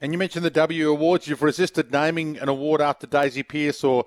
And 0.00 0.12
you 0.12 0.18
mentioned 0.18 0.44
the 0.44 0.50
W 0.50 0.90
Awards. 0.90 1.26
You've 1.26 1.42
resisted 1.42 1.90
naming 1.90 2.36
an 2.38 2.48
award 2.48 2.80
after 2.80 3.06
Daisy 3.06 3.42
Pearce 3.42 3.82
or 3.82 4.04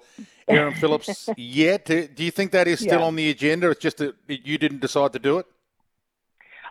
Erin 0.47 0.73
Phillips 0.79 1.29
yet. 1.35 1.85
Do 1.85 2.09
you 2.17 2.31
think 2.31 2.51
that 2.51 2.67
is 2.67 2.79
still 2.79 2.99
yeah. 2.99 3.05
on 3.05 3.15
the 3.15 3.29
agenda? 3.29 3.69
It's 3.71 3.81
just 3.81 3.97
that 3.97 4.15
you 4.27 4.57
didn't 4.57 4.81
decide 4.81 5.13
to 5.13 5.19
do 5.19 5.39
it? 5.39 5.47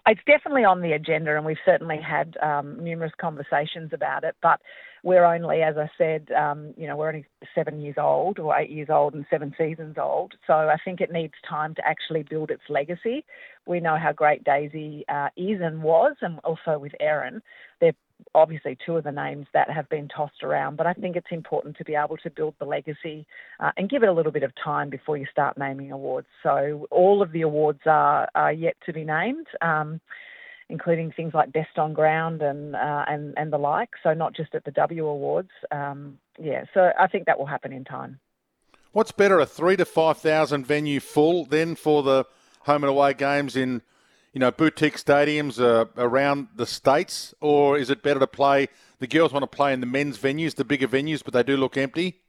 It's 0.06 0.20
definitely 0.26 0.64
on 0.64 0.80
the 0.80 0.92
agenda, 0.92 1.36
and 1.36 1.44
we've 1.44 1.58
certainly 1.66 2.00
had 2.00 2.36
um, 2.42 2.82
numerous 2.82 3.12
conversations 3.20 3.90
about 3.92 4.24
it. 4.24 4.36
But 4.40 4.60
we're 5.02 5.24
only, 5.24 5.62
as 5.62 5.76
I 5.76 5.90
said, 5.98 6.28
um, 6.32 6.72
you 6.76 6.86
know, 6.86 6.96
we're 6.96 7.08
only 7.08 7.26
seven 7.54 7.80
years 7.80 7.96
old 7.98 8.38
or 8.38 8.56
eight 8.56 8.70
years 8.70 8.88
old 8.90 9.14
and 9.14 9.26
seven 9.28 9.54
seasons 9.58 9.96
old. 10.00 10.34
So 10.46 10.54
I 10.54 10.76
think 10.82 11.00
it 11.00 11.12
needs 11.12 11.34
time 11.46 11.74
to 11.74 11.86
actually 11.86 12.22
build 12.22 12.50
its 12.50 12.62
legacy. 12.70 13.24
We 13.66 13.80
know 13.80 13.98
how 13.98 14.12
great 14.12 14.44
Daisy 14.44 15.04
uh, 15.08 15.28
is 15.36 15.60
and 15.60 15.82
was, 15.82 16.16
and 16.22 16.38
also 16.38 16.78
with 16.78 16.92
Erin. 17.00 17.42
They're 17.80 17.92
obviously 18.34 18.76
two 18.84 18.96
of 18.96 19.04
the 19.04 19.12
names 19.12 19.46
that 19.52 19.70
have 19.70 19.88
been 19.88 20.08
tossed 20.08 20.42
around, 20.42 20.76
but 20.76 20.86
I 20.86 20.92
think 20.92 21.16
it's 21.16 21.28
important 21.30 21.76
to 21.78 21.84
be 21.84 21.94
able 21.94 22.16
to 22.18 22.30
build 22.30 22.54
the 22.58 22.64
legacy 22.64 23.26
uh, 23.60 23.72
and 23.76 23.88
give 23.88 24.02
it 24.02 24.08
a 24.08 24.12
little 24.12 24.32
bit 24.32 24.42
of 24.42 24.52
time 24.62 24.90
before 24.90 25.16
you 25.16 25.26
start 25.30 25.56
naming 25.58 25.92
awards. 25.92 26.28
So 26.42 26.86
all 26.90 27.22
of 27.22 27.32
the 27.32 27.42
awards 27.42 27.80
are, 27.86 28.28
are 28.34 28.52
yet 28.52 28.76
to 28.86 28.92
be 28.92 29.04
named. 29.04 29.46
Um, 29.60 30.00
including 30.70 31.10
things 31.10 31.32
like 31.32 31.50
best 31.50 31.78
on 31.78 31.94
ground 31.94 32.42
and 32.42 32.76
uh, 32.76 33.04
and 33.08 33.32
and 33.36 33.52
the 33.52 33.58
like. 33.58 33.90
So 34.02 34.12
not 34.12 34.34
just 34.36 34.54
at 34.54 34.64
the 34.64 34.70
W 34.72 35.06
Awards. 35.06 35.50
Um, 35.70 36.18
yeah, 36.38 36.64
so 36.74 36.90
I 36.98 37.06
think 37.06 37.24
that 37.24 37.38
will 37.38 37.46
happen 37.46 37.72
in 37.72 37.84
time. 37.84 38.20
What's 38.92 39.12
better, 39.12 39.38
a 39.38 39.46
three 39.46 39.76
to 39.76 39.84
five 39.84 40.18
thousand 40.18 40.66
venue 40.66 41.00
full 41.00 41.44
then 41.46 41.74
for 41.74 42.02
the 42.02 42.24
home 42.60 42.84
and 42.84 42.90
away 42.90 43.14
games 43.14 43.56
in, 43.56 43.82
you 44.38 44.40
know, 44.40 44.52
boutique 44.52 44.96
stadiums 44.96 45.60
uh, 45.60 45.86
around 45.96 46.46
the 46.54 46.64
states, 46.64 47.34
or 47.40 47.76
is 47.76 47.90
it 47.90 48.04
better 48.04 48.20
to 48.20 48.26
play? 48.28 48.68
The 49.00 49.08
girls 49.08 49.32
want 49.32 49.42
to 49.42 49.48
play 49.48 49.72
in 49.72 49.80
the 49.80 49.86
men's 49.86 50.16
venues, 50.16 50.54
the 50.54 50.64
bigger 50.64 50.86
venues, 50.86 51.24
but 51.24 51.34
they 51.34 51.42
do 51.42 51.56
look 51.56 51.76
empty. 51.76 52.20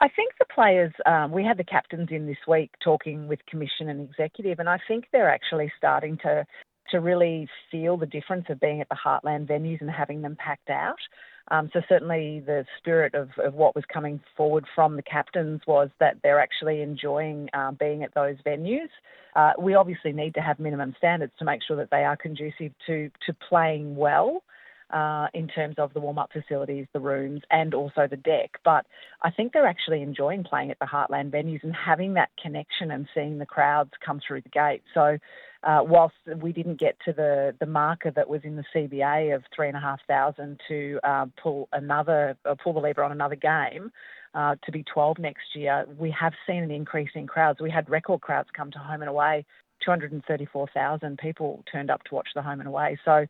I 0.00 0.06
think 0.06 0.34
the 0.38 0.44
players, 0.44 0.92
um, 1.06 1.32
we 1.32 1.42
had 1.42 1.56
the 1.56 1.64
captains 1.64 2.10
in 2.12 2.28
this 2.28 2.36
week 2.46 2.70
talking 2.84 3.26
with 3.26 3.44
commission 3.46 3.88
and 3.88 4.08
executive, 4.08 4.60
and 4.60 4.68
I 4.68 4.78
think 4.86 5.06
they're 5.10 5.28
actually 5.28 5.72
starting 5.76 6.18
to 6.18 6.46
to 6.90 7.00
really 7.00 7.48
feel 7.72 7.96
the 7.96 8.06
difference 8.06 8.44
of 8.48 8.60
being 8.60 8.80
at 8.80 8.88
the 8.88 8.94
Heartland 9.04 9.48
venues 9.48 9.80
and 9.80 9.90
having 9.90 10.22
them 10.22 10.36
packed 10.36 10.70
out. 10.70 11.00
Um, 11.48 11.70
so 11.72 11.82
certainly 11.88 12.40
the 12.40 12.64
spirit 12.78 13.14
of, 13.14 13.28
of 13.38 13.54
what 13.54 13.74
was 13.74 13.84
coming 13.92 14.20
forward 14.36 14.64
from 14.74 14.96
the 14.96 15.02
captains 15.02 15.60
was 15.66 15.90
that 16.00 16.16
they're 16.22 16.40
actually 16.40 16.80
enjoying 16.80 17.48
uh, 17.52 17.72
being 17.72 18.02
at 18.02 18.14
those 18.14 18.36
venues. 18.46 18.88
Uh, 19.36 19.52
we 19.58 19.74
obviously 19.74 20.12
need 20.12 20.34
to 20.34 20.40
have 20.40 20.58
minimum 20.58 20.94
standards 20.96 21.32
to 21.38 21.44
make 21.44 21.60
sure 21.62 21.76
that 21.76 21.90
they 21.90 22.04
are 22.04 22.16
conducive 22.16 22.72
to 22.86 23.10
to 23.26 23.34
playing 23.48 23.96
well 23.96 24.42
uh, 24.90 25.26
in 25.34 25.48
terms 25.48 25.74
of 25.78 25.92
the 25.92 26.00
warm 26.00 26.18
up 26.18 26.30
facilities, 26.32 26.86
the 26.92 27.00
rooms, 27.00 27.42
and 27.50 27.74
also 27.74 28.06
the 28.08 28.16
deck. 28.16 28.52
But 28.64 28.86
I 29.22 29.30
think 29.30 29.52
they're 29.52 29.66
actually 29.66 30.02
enjoying 30.02 30.44
playing 30.44 30.70
at 30.70 30.78
the 30.78 30.86
Heartland 30.86 31.30
venues 31.30 31.62
and 31.62 31.74
having 31.74 32.14
that 32.14 32.30
connection 32.40 32.90
and 32.90 33.08
seeing 33.14 33.38
the 33.38 33.46
crowds 33.46 33.90
come 34.04 34.20
through 34.26 34.42
the 34.42 34.50
gate. 34.50 34.82
So, 34.94 35.18
uh, 35.64 35.80
whilst 35.82 36.14
we 36.36 36.52
didn't 36.52 36.78
get 36.78 36.96
to 37.04 37.12
the, 37.12 37.54
the 37.58 37.66
marker 37.66 38.10
that 38.10 38.28
was 38.28 38.42
in 38.44 38.56
the 38.56 38.64
CBA 38.74 39.34
of 39.34 39.42
three 39.54 39.68
and 39.68 39.76
a 39.76 39.80
half 39.80 40.00
thousand 40.06 40.60
to 40.68 41.00
uh, 41.04 41.26
pull 41.42 41.68
another 41.72 42.36
uh, 42.44 42.54
pull 42.62 42.72
the 42.72 42.80
lever 42.80 43.02
on 43.02 43.12
another 43.12 43.36
game. 43.36 43.90
Uh, 44.34 44.56
to 44.64 44.72
be 44.72 44.82
12 44.82 45.20
next 45.20 45.54
year, 45.54 45.86
we 45.96 46.10
have 46.10 46.32
seen 46.44 46.64
an 46.64 46.70
increase 46.70 47.10
in 47.14 47.24
crowds. 47.24 47.60
We 47.60 47.70
had 47.70 47.88
record 47.88 48.20
crowds 48.20 48.48
come 48.52 48.72
to 48.72 48.78
home 48.78 49.00
and 49.00 49.08
away 49.08 49.46
234,000 49.84 51.18
people 51.18 51.62
turned 51.70 51.90
up 51.90 52.02
to 52.04 52.14
watch 52.14 52.28
the 52.34 52.42
home 52.42 52.58
and 52.58 52.68
away. 52.68 52.98
So 53.04 53.26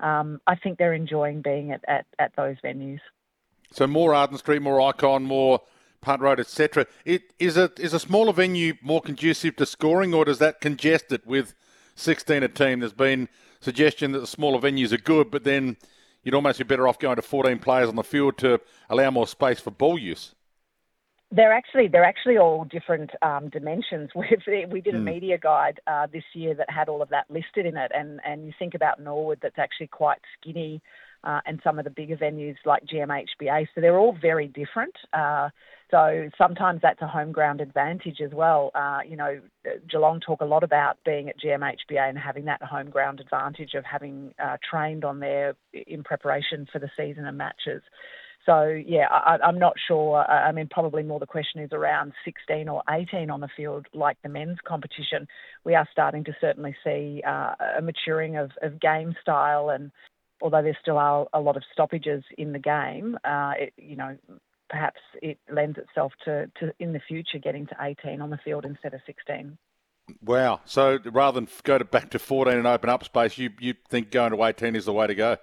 um, 0.00 0.40
I 0.48 0.56
think 0.56 0.78
they're 0.78 0.94
enjoying 0.94 1.42
being 1.42 1.70
at, 1.70 1.84
at, 1.86 2.06
at 2.18 2.32
those 2.36 2.56
venues. 2.64 3.00
So 3.70 3.86
more 3.86 4.14
Arden 4.14 4.38
Street, 4.38 4.62
more 4.62 4.80
Ikon, 4.92 5.22
more 5.22 5.60
Punt 6.00 6.22
Road, 6.22 6.40
etc. 6.40 6.86
Is 7.04 7.56
it 7.56 7.78
is 7.78 7.92
a 7.92 8.00
smaller 8.00 8.32
venue 8.32 8.74
more 8.82 9.00
conducive 9.00 9.56
to 9.56 9.66
scoring, 9.66 10.14
or 10.14 10.24
does 10.24 10.38
that 10.38 10.60
congest 10.60 11.12
it 11.12 11.26
with 11.26 11.54
16 11.98 12.42
a 12.42 12.48
team? 12.48 12.80
There's 12.80 12.92
been 12.92 13.28
suggestion 13.60 14.12
that 14.12 14.20
the 14.20 14.26
smaller 14.26 14.60
venues 14.60 14.92
are 14.92 14.98
good, 14.98 15.30
but 15.30 15.44
then 15.44 15.76
you'd 16.22 16.34
almost 16.34 16.58
be 16.58 16.64
better 16.64 16.86
off 16.86 16.98
going 16.98 17.16
to 17.16 17.22
14 17.22 17.58
players 17.58 17.88
on 17.88 17.96
the 17.96 18.04
field 18.04 18.38
to 18.38 18.60
allow 18.88 19.10
more 19.10 19.26
space 19.26 19.60
for 19.60 19.70
ball 19.70 19.98
use. 19.98 20.34
They're 21.30 21.52
actually 21.52 21.88
they're 21.88 22.04
actually 22.04 22.38
all 22.38 22.64
different 22.64 23.10
um, 23.20 23.50
dimensions. 23.50 24.10
we 24.14 24.26
we 24.70 24.80
did 24.80 24.94
a 24.94 24.98
mm. 24.98 25.04
media 25.04 25.36
guide 25.36 25.78
uh, 25.86 26.06
this 26.10 26.24
year 26.32 26.54
that 26.54 26.70
had 26.70 26.88
all 26.88 27.02
of 27.02 27.10
that 27.10 27.26
listed 27.28 27.66
in 27.66 27.76
it, 27.76 27.92
and 27.94 28.20
and 28.24 28.46
you 28.46 28.52
think 28.58 28.74
about 28.74 28.98
Norwood, 29.00 29.40
that's 29.42 29.58
actually 29.58 29.88
quite 29.88 30.18
skinny, 30.40 30.80
uh, 31.24 31.40
and 31.46 31.60
some 31.62 31.78
of 31.78 31.84
the 31.84 31.90
bigger 31.90 32.16
venues 32.16 32.56
like 32.64 32.84
GMHBA. 32.86 33.68
So 33.74 33.80
they're 33.80 33.98
all 33.98 34.16
very 34.20 34.48
different. 34.48 34.94
Uh, 35.12 35.50
so 35.90 36.28
sometimes 36.36 36.80
that's 36.82 37.00
a 37.00 37.06
home 37.06 37.32
ground 37.32 37.60
advantage 37.60 38.20
as 38.22 38.32
well. 38.32 38.70
Uh, 38.74 39.00
you 39.08 39.16
know, 39.16 39.40
Geelong 39.90 40.20
talk 40.20 40.42
a 40.42 40.44
lot 40.44 40.62
about 40.62 40.98
being 41.04 41.28
at 41.28 41.40
GMHBA 41.40 42.08
and 42.08 42.18
having 42.18 42.44
that 42.44 42.62
home 42.62 42.90
ground 42.90 43.20
advantage 43.20 43.74
of 43.74 43.84
having 43.84 44.34
uh, 44.42 44.58
trained 44.68 45.04
on 45.04 45.20
there 45.20 45.54
in 45.72 46.04
preparation 46.04 46.66
for 46.70 46.78
the 46.78 46.90
season 46.96 47.24
and 47.24 47.38
matches. 47.38 47.82
So 48.48 48.64
yeah, 48.64 49.08
I, 49.10 49.36
am 49.46 49.58
not 49.58 49.74
sure. 49.86 50.24
I 50.24 50.52
mean, 50.52 50.68
probably 50.70 51.02
more 51.02 51.20
the 51.20 51.26
question 51.26 51.60
is 51.60 51.70
around 51.72 52.14
16 52.24 52.66
or 52.66 52.82
18 52.88 53.28
on 53.30 53.40
the 53.40 53.48
field, 53.54 53.86
like 53.92 54.16
the 54.22 54.30
men's 54.30 54.56
competition. 54.66 55.28
We 55.64 55.74
are 55.74 55.86
starting 55.92 56.24
to 56.24 56.32
certainly 56.40 56.74
see 56.82 57.22
uh, 57.26 57.54
a 57.76 57.82
maturing 57.82 58.36
of, 58.36 58.52
of, 58.62 58.80
game 58.80 59.14
style, 59.20 59.68
and 59.68 59.90
although 60.40 60.62
there 60.62 60.76
still 60.80 60.98
are 60.98 61.26
a 61.32 61.40
lot 61.40 61.56
of 61.56 61.62
stoppages 61.72 62.24
in 62.36 62.52
the 62.52 62.58
game, 62.58 63.18
uh, 63.24 63.52
it, 63.58 63.72
you 63.76 63.96
know, 63.96 64.16
perhaps 64.68 65.00
it 65.22 65.38
lends 65.50 65.78
itself 65.78 66.12
to, 66.24 66.50
to 66.60 66.72
in 66.78 66.92
the 66.92 67.00
future 67.00 67.38
getting 67.38 67.66
to 67.66 67.76
18 67.80 68.20
on 68.20 68.30
the 68.30 68.38
field 68.44 68.64
instead 68.64 68.94
of 68.94 69.00
16. 69.06 69.56
Wow! 70.24 70.60
So 70.64 70.98
rather 71.04 71.38
than 71.38 71.48
go 71.64 71.76
to 71.76 71.84
back 71.84 72.10
to 72.10 72.18
14 72.18 72.54
and 72.54 72.66
open 72.66 72.88
up 72.88 73.04
space, 73.04 73.36
you 73.36 73.50
you 73.60 73.74
think 73.90 74.10
going 74.10 74.32
to 74.32 74.42
18 74.42 74.74
is 74.74 74.86
the 74.86 74.92
way 74.92 75.06
to 75.06 75.14
go? 75.14 75.36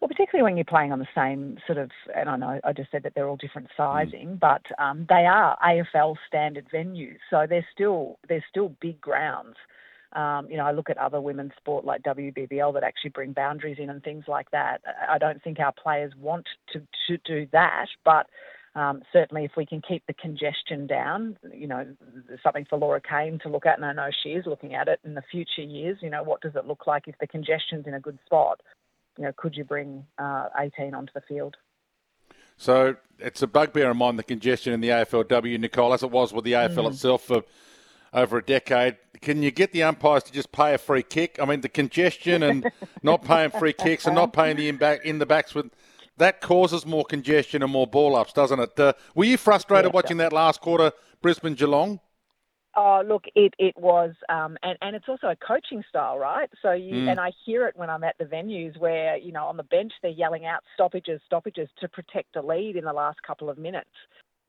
Well, 0.00 0.08
particularly 0.08 0.42
when 0.42 0.56
you're 0.56 0.64
playing 0.64 0.92
on 0.92 0.98
the 0.98 1.08
same 1.14 1.56
sort 1.66 1.78
of, 1.78 1.90
and 2.14 2.28
I 2.28 2.36
know 2.36 2.60
I 2.62 2.72
just 2.72 2.90
said 2.90 3.04
that 3.04 3.14
they're 3.14 3.28
all 3.28 3.36
different 3.36 3.68
sizing, 3.76 4.36
mm. 4.36 4.40
but 4.40 4.62
um, 4.78 5.06
they 5.08 5.26
are 5.26 5.56
AFL 5.64 6.16
standard 6.26 6.66
venues, 6.72 7.16
so 7.30 7.46
they're 7.48 7.66
still 7.72 8.18
they're 8.28 8.44
still 8.50 8.74
big 8.80 9.00
grounds. 9.00 9.56
Um, 10.14 10.48
you 10.50 10.56
know, 10.56 10.64
I 10.64 10.72
look 10.72 10.90
at 10.90 10.98
other 10.98 11.20
women's 11.20 11.52
sport 11.56 11.84
like 11.84 12.02
WBBL 12.02 12.72
that 12.74 12.82
actually 12.82 13.10
bring 13.10 13.32
boundaries 13.32 13.78
in 13.78 13.90
and 13.90 14.02
things 14.02 14.24
like 14.28 14.50
that. 14.52 14.80
I 15.08 15.18
don't 15.18 15.42
think 15.42 15.58
our 15.58 15.72
players 15.72 16.12
want 16.18 16.46
to, 16.72 16.80
to 17.08 17.18
do 17.24 17.48
that, 17.52 17.86
but 18.04 18.26
um, 18.76 19.02
certainly 19.12 19.44
if 19.44 19.52
we 19.56 19.66
can 19.66 19.80
keep 19.80 20.04
the 20.06 20.14
congestion 20.14 20.86
down, 20.86 21.36
you 21.52 21.66
know, 21.66 21.86
something 22.42 22.66
for 22.68 22.78
Laura 22.78 23.00
Kane 23.00 23.38
to 23.42 23.48
look 23.48 23.66
at, 23.66 23.76
and 23.76 23.84
I 23.84 23.92
know 23.92 24.10
she 24.22 24.30
is 24.30 24.46
looking 24.46 24.74
at 24.74 24.88
it 24.88 25.00
in 25.04 25.14
the 25.14 25.22
future 25.30 25.62
years. 25.62 25.98
You 26.00 26.10
know, 26.10 26.22
what 26.22 26.40
does 26.40 26.56
it 26.56 26.66
look 26.66 26.86
like 26.86 27.06
if 27.06 27.16
the 27.20 27.26
congestion's 27.26 27.86
in 27.86 27.94
a 27.94 28.00
good 28.00 28.18
spot? 28.26 28.60
you 29.18 29.24
know, 29.24 29.32
could 29.36 29.56
you 29.56 29.64
bring 29.64 30.04
uh, 30.18 30.48
18 30.58 30.94
onto 30.94 31.12
the 31.12 31.20
field? 31.22 31.56
So 32.56 32.96
it's 33.18 33.42
a 33.42 33.46
bugbear 33.46 33.90
in 33.90 33.96
mind 33.96 34.18
the 34.18 34.22
congestion 34.22 34.72
in 34.72 34.80
the 34.80 34.88
AFLW, 34.88 35.58
Nicole, 35.58 35.92
as 35.92 36.02
it 36.02 36.10
was 36.10 36.32
with 36.32 36.44
the 36.44 36.52
AFL 36.52 36.86
mm. 36.86 36.90
itself 36.90 37.24
for 37.24 37.42
over 38.14 38.38
a 38.38 38.42
decade. 38.42 38.96
Can 39.20 39.42
you 39.42 39.50
get 39.50 39.72
the 39.72 39.82
umpires 39.82 40.22
to 40.24 40.32
just 40.32 40.52
pay 40.52 40.74
a 40.74 40.78
free 40.78 41.02
kick? 41.02 41.38
I 41.40 41.44
mean, 41.44 41.60
the 41.60 41.68
congestion 41.68 42.42
and 42.42 42.70
not 43.02 43.24
paying 43.24 43.50
free 43.50 43.72
kicks 43.72 44.06
and 44.06 44.14
not 44.14 44.32
paying 44.32 44.56
the 44.56 44.68
in 44.68 44.76
back 44.76 45.04
in 45.04 45.18
the 45.18 45.26
backs 45.26 45.54
with 45.54 45.70
that 46.16 46.40
causes 46.40 46.86
more 46.86 47.04
congestion 47.04 47.62
and 47.62 47.72
more 47.72 47.86
ball 47.86 48.14
ups, 48.14 48.32
doesn't 48.32 48.60
it? 48.60 48.78
Uh, 48.78 48.92
were 49.14 49.24
you 49.24 49.36
frustrated 49.36 49.90
yeah, 49.90 49.94
watching 49.94 50.16
that 50.18 50.32
last 50.32 50.60
quarter, 50.60 50.92
Brisbane 51.20 51.54
Geelong? 51.54 52.00
Oh, 52.76 53.02
look, 53.06 53.24
it, 53.36 53.54
it 53.58 53.74
was, 53.76 54.14
um, 54.28 54.56
and, 54.64 54.76
and 54.80 54.96
it's 54.96 55.08
also 55.08 55.28
a 55.28 55.36
coaching 55.36 55.84
style, 55.88 56.18
right? 56.18 56.50
So 56.60 56.72
you, 56.72 56.94
mm. 56.94 57.08
and 57.08 57.20
I 57.20 57.30
hear 57.44 57.68
it 57.68 57.76
when 57.76 57.88
I'm 57.88 58.02
at 58.02 58.16
the 58.18 58.24
venues 58.24 58.76
where, 58.78 59.16
you 59.16 59.30
know, 59.30 59.44
on 59.44 59.56
the 59.56 59.62
bench 59.62 59.92
they're 60.02 60.10
yelling 60.10 60.44
out 60.44 60.60
stoppages, 60.74 61.20
stoppages 61.24 61.68
to 61.80 61.88
protect 61.88 62.34
a 62.34 62.42
lead 62.42 62.74
in 62.74 62.84
the 62.84 62.92
last 62.92 63.22
couple 63.22 63.48
of 63.48 63.58
minutes. 63.58 63.90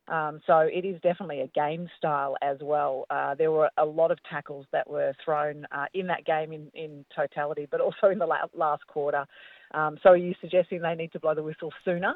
Um, 0.07 0.39
so 0.45 0.59
it 0.59 0.85
is 0.85 1.01
definitely 1.01 1.41
a 1.41 1.47
game 1.47 1.89
style 1.97 2.37
as 2.41 2.57
well. 2.61 3.05
Uh, 3.09 3.33
there 3.35 3.51
were 3.51 3.69
a 3.77 3.85
lot 3.85 4.11
of 4.11 4.19
tackles 4.29 4.65
that 4.71 4.87
were 4.89 5.13
thrown 5.23 5.65
uh, 5.71 5.85
in 5.93 6.07
that 6.07 6.25
game 6.25 6.53
in, 6.53 6.69
in 6.75 7.05
totality, 7.15 7.67
but 7.69 7.81
also 7.81 8.09
in 8.11 8.19
the 8.19 8.25
la- 8.27 8.45
last 8.55 8.85
quarter. 8.87 9.25
Um, 9.73 9.97
so 10.03 10.09
are 10.09 10.17
you 10.17 10.35
suggesting 10.41 10.81
they 10.81 10.93
need 10.93 11.11
to 11.13 11.19
blow 11.19 11.33
the 11.33 11.41
whistle 11.41 11.73
sooner? 11.83 12.15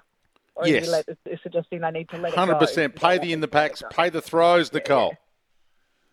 Or 0.55 0.67
yes. 0.67 0.83
are 0.83 0.85
you 0.85 0.91
let, 0.91 1.41
suggesting 1.41 1.81
they 1.81 1.91
need 1.91 2.09
to 2.09 2.17
let 2.17 2.33
100%. 2.33 2.61
it 2.61 2.93
100%. 2.93 2.95
Pay 2.95 3.17
the 3.17 3.33
in 3.33 3.41
the 3.41 3.47
packs, 3.47 3.81
pay 3.89 4.09
the 4.09 4.21
throws, 4.21 4.71
Nicole. 4.71 5.15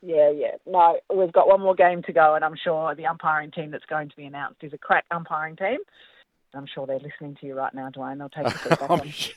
Yeah, 0.01 0.31
yeah. 0.31 0.53
No, 0.67 0.99
we've 1.15 1.33
got 1.33 1.49
one 1.49 1.61
more 1.61 1.75
game 1.75 2.03
to 2.05 2.13
go, 2.13 2.35
and 2.35 2.45
I'm 2.45 2.57
sure 2.63 2.95
the 2.95 3.07
umpiring 3.07 3.51
team 3.51 3.71
that's 3.71 3.87
going 3.87 4.09
to 4.09 4.17
be 4.17 4.25
announced 4.25 4.63
is 4.63 4.73
a 4.73 4.79
crack 4.79 5.05
umpiring 5.11 5.57
team. 5.57 5.79
I'm 6.55 6.67
sure 6.73 6.87
they're 6.87 6.99
listening 6.99 7.37
to 7.41 7.47
you 7.47 7.55
right 7.55 7.75
now, 7.75 7.91
Dwayne. 7.91 8.19
They'll 8.19 8.29
take 8.29 8.53
the 8.53 8.59
feedback 8.77 9.37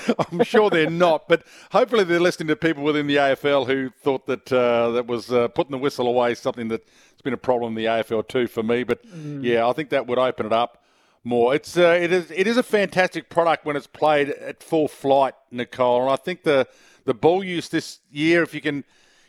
I'm, 0.30 0.42
sure, 0.44 0.70
they're 0.70 0.90
not, 0.90 1.28
but 1.28 1.44
hopefully 1.70 2.04
they're 2.04 2.20
listening 2.20 2.48
to 2.48 2.56
people 2.56 2.82
within 2.82 3.06
the 3.06 3.16
AFL 3.16 3.66
who 3.66 3.90
thought 3.90 4.26
that 4.26 4.52
uh, 4.52 4.90
that 4.92 5.06
was 5.06 5.32
uh, 5.32 5.48
putting 5.48 5.72
the 5.72 5.78
whistle 5.78 6.06
away 6.06 6.34
something 6.34 6.68
that's 6.68 6.84
been 7.22 7.32
a 7.32 7.38
problem 7.38 7.72
in 7.72 7.82
the 7.82 7.88
AFL 7.88 8.26
too 8.26 8.46
for 8.46 8.62
me. 8.62 8.84
But 8.84 9.06
mm. 9.06 9.42
yeah, 9.42 9.68
I 9.68 9.72
think 9.72 9.90
that 9.90 10.06
would 10.06 10.18
open 10.18 10.46
it 10.46 10.52
up 10.52 10.82
more. 11.24 11.54
It's 11.54 11.76
uh, 11.76 11.98
it 12.00 12.12
is 12.12 12.30
it 12.30 12.46
is 12.46 12.56
a 12.56 12.62
fantastic 12.62 13.30
product 13.30 13.64
when 13.64 13.76
it's 13.76 13.86
played 13.86 14.30
at 14.30 14.62
full 14.62 14.88
flight, 14.88 15.34
Nicole. 15.50 16.02
And 16.02 16.10
I 16.10 16.16
think 16.16 16.42
the 16.42 16.66
the 17.04 17.14
ball 17.14 17.44
use 17.44 17.68
this 17.68 18.00
year, 18.10 18.42
if 18.42 18.54
you 18.54 18.60
can 18.60 18.84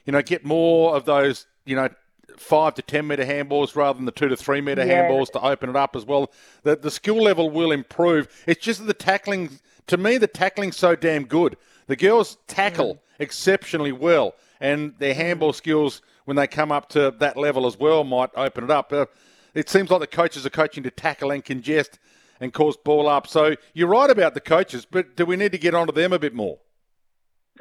you 0.06 0.14
know, 0.14 0.22
get 0.22 0.44
more 0.44 0.96
of 0.96 1.06
those, 1.06 1.46
you 1.66 1.76
know, 1.76 1.90
five 2.38 2.76
to 2.76 2.82
ten 2.82 3.08
metre 3.08 3.26
handballs 3.26 3.76
rather 3.76 3.98
than 3.98 4.06
the 4.06 4.12
two 4.12 4.28
to 4.28 4.36
three 4.36 4.62
metre 4.62 4.86
yeah. 4.86 5.10
handballs 5.10 5.32
to 5.32 5.42
open 5.42 5.70
it 5.70 5.76
up 5.76 5.96
as 5.96 6.06
well. 6.06 6.32
The 6.64 6.76
the 6.76 6.92
skill 6.92 7.22
level 7.22 7.50
will 7.50 7.72
improve. 7.72 8.28
It's 8.48 8.64
just 8.64 8.86
the 8.86 8.94
tackling. 8.94 9.60
To 9.88 9.98
me, 9.98 10.18
the 10.18 10.28
tackling's 10.28 10.78
so 10.78 10.96
damn 10.96 11.26
good. 11.26 11.58
The 11.88 11.96
girls 11.96 12.38
tackle 12.48 12.96
mm. 12.96 13.00
exceptionally 13.20 13.92
well, 13.92 14.36
and 14.60 14.94
their 15.00 15.14
handball 15.14 15.54
skills 15.54 16.02
when 16.26 16.38
they 16.38 16.48
come 16.48 16.72
up 16.72 16.90
to 16.90 17.12
that 17.20 17.36
level 17.36 17.66
as 17.66 17.78
well 17.78 18.04
might 18.04 18.30
open 18.36 18.64
it 18.64 18.72
up. 18.72 18.94
Uh, 18.94 19.06
it 19.54 19.70
seems 19.70 19.92
like 19.92 20.00
the 20.00 20.08
coaches 20.08 20.46
are 20.46 20.50
coaching 20.50 20.84
to 20.84 20.92
tackle 20.92 21.32
and 21.32 21.44
congest 21.44 22.00
and 22.40 22.54
cause 22.54 22.78
ball 22.78 23.08
up. 23.08 23.28
So 23.28 23.56
you're 23.74 23.88
right 23.88 24.10
about 24.10 24.34
the 24.34 24.42
coaches, 24.42 24.86
but 24.90 25.16
do 25.16 25.26
we 25.26 25.36
need 25.36 25.52
to 25.52 25.58
get 25.58 25.74
onto 25.74 25.94
them 25.94 26.14
a 26.14 26.20
bit 26.20 26.34
more? 26.34 26.58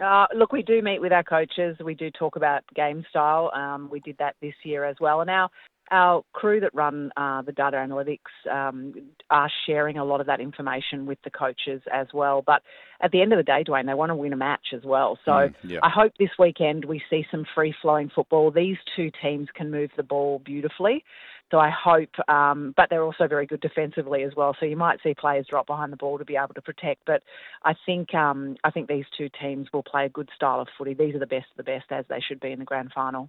Uh, 0.03 0.27
look, 0.35 0.53
we 0.53 0.63
do 0.63 0.81
meet 0.81 1.01
with 1.01 1.13
our 1.13 1.23
coaches. 1.23 1.77
We 1.85 1.95
do 1.95 2.11
talk 2.11 2.37
about 2.37 2.63
game 2.75 3.05
style. 3.11 3.51
Um, 3.55 3.89
we 3.91 4.01
did 4.01 4.17
that 4.19 4.37
this 4.41 4.55
year 4.65 4.85
as 4.85 4.97
well. 5.01 5.21
And 5.21 5.31
our 5.31 5.51
our 5.93 6.25
crew 6.33 6.61
that 6.61 6.75
run 6.75 7.13
uh, 7.17 7.43
the 7.43 7.53
data 7.53 7.77
analytics 7.77 8.51
um, 8.51 8.95
are 9.31 9.51
sharing 9.67 9.99
a 9.99 10.05
lot 10.05 10.21
of 10.21 10.27
that 10.27 10.41
information 10.41 11.07
with 11.07 11.19
the 11.23 11.31
coaches 11.31 11.83
as 11.93 12.07
well. 12.15 12.43
But 12.45 12.63
at 13.01 13.13
the 13.13 13.21
end 13.21 13.33
of 13.33 13.37
the 13.37 13.43
day, 13.43 13.63
Dwayne, 13.67 13.87
they 13.87 13.95
want 13.95 14.11
to 14.11 14.17
win 14.17 14.33
a 14.33 14.37
match 14.37 14.69
as 14.75 14.83
well. 14.85 15.19
So 15.25 15.31
mm, 15.33 15.55
yeah. 15.63 15.81
I 15.83 15.91
hope 15.91 16.13
this 16.19 16.31
weekend 16.39 16.87
we 16.87 17.03
see 17.11 17.27
some 17.31 17.45
free 17.55 17.75
flowing 17.83 18.11
football. 18.15 18.51
These 18.51 18.79
two 18.97 19.11
teams 19.23 19.49
can 19.55 19.71
move 19.71 19.91
the 19.97 20.03
ball 20.03 20.41
beautifully. 20.45 21.05
So 21.51 21.59
I 21.59 21.69
hope, 21.71 22.09
um, 22.31 22.73
but 22.79 22.89
they're 22.89 23.05
also 23.05 23.29
very 23.29 23.45
good 23.45 23.61
defensively 23.61 24.23
as 24.23 24.33
well. 24.35 24.57
So 24.59 24.65
you 24.65 24.77
might 24.77 25.01
see 25.03 25.13
players 25.13 25.47
drop 25.51 25.67
behind 25.67 25.93
the 25.93 25.99
ball 25.99 26.17
to 26.17 26.25
be 26.25 26.37
able 26.37 26.55
to 26.55 26.63
protect. 26.63 27.03
But 27.05 27.23
I 27.63 27.75
think 27.85 28.15
um, 28.15 28.57
I 28.65 28.71
think 28.71 28.89
these 28.89 29.05
two 29.19 29.29
teams 29.39 29.69
will 29.71 29.83
play 29.83 30.07
a 30.07 30.09
good 30.09 30.31
style 30.35 30.61
of 30.61 30.69
footy. 30.79 30.95
These 30.95 31.15
are 31.15 31.19
the 31.19 31.27
best 31.27 31.47
of 31.51 31.59
the 31.59 31.71
best 31.71 31.85
as 31.91 32.07
they 32.09 32.21
should 32.27 32.41
be 32.41 32.53
in 32.53 32.59
the 32.59 32.65
grand 32.65 32.93
final. 32.95 33.29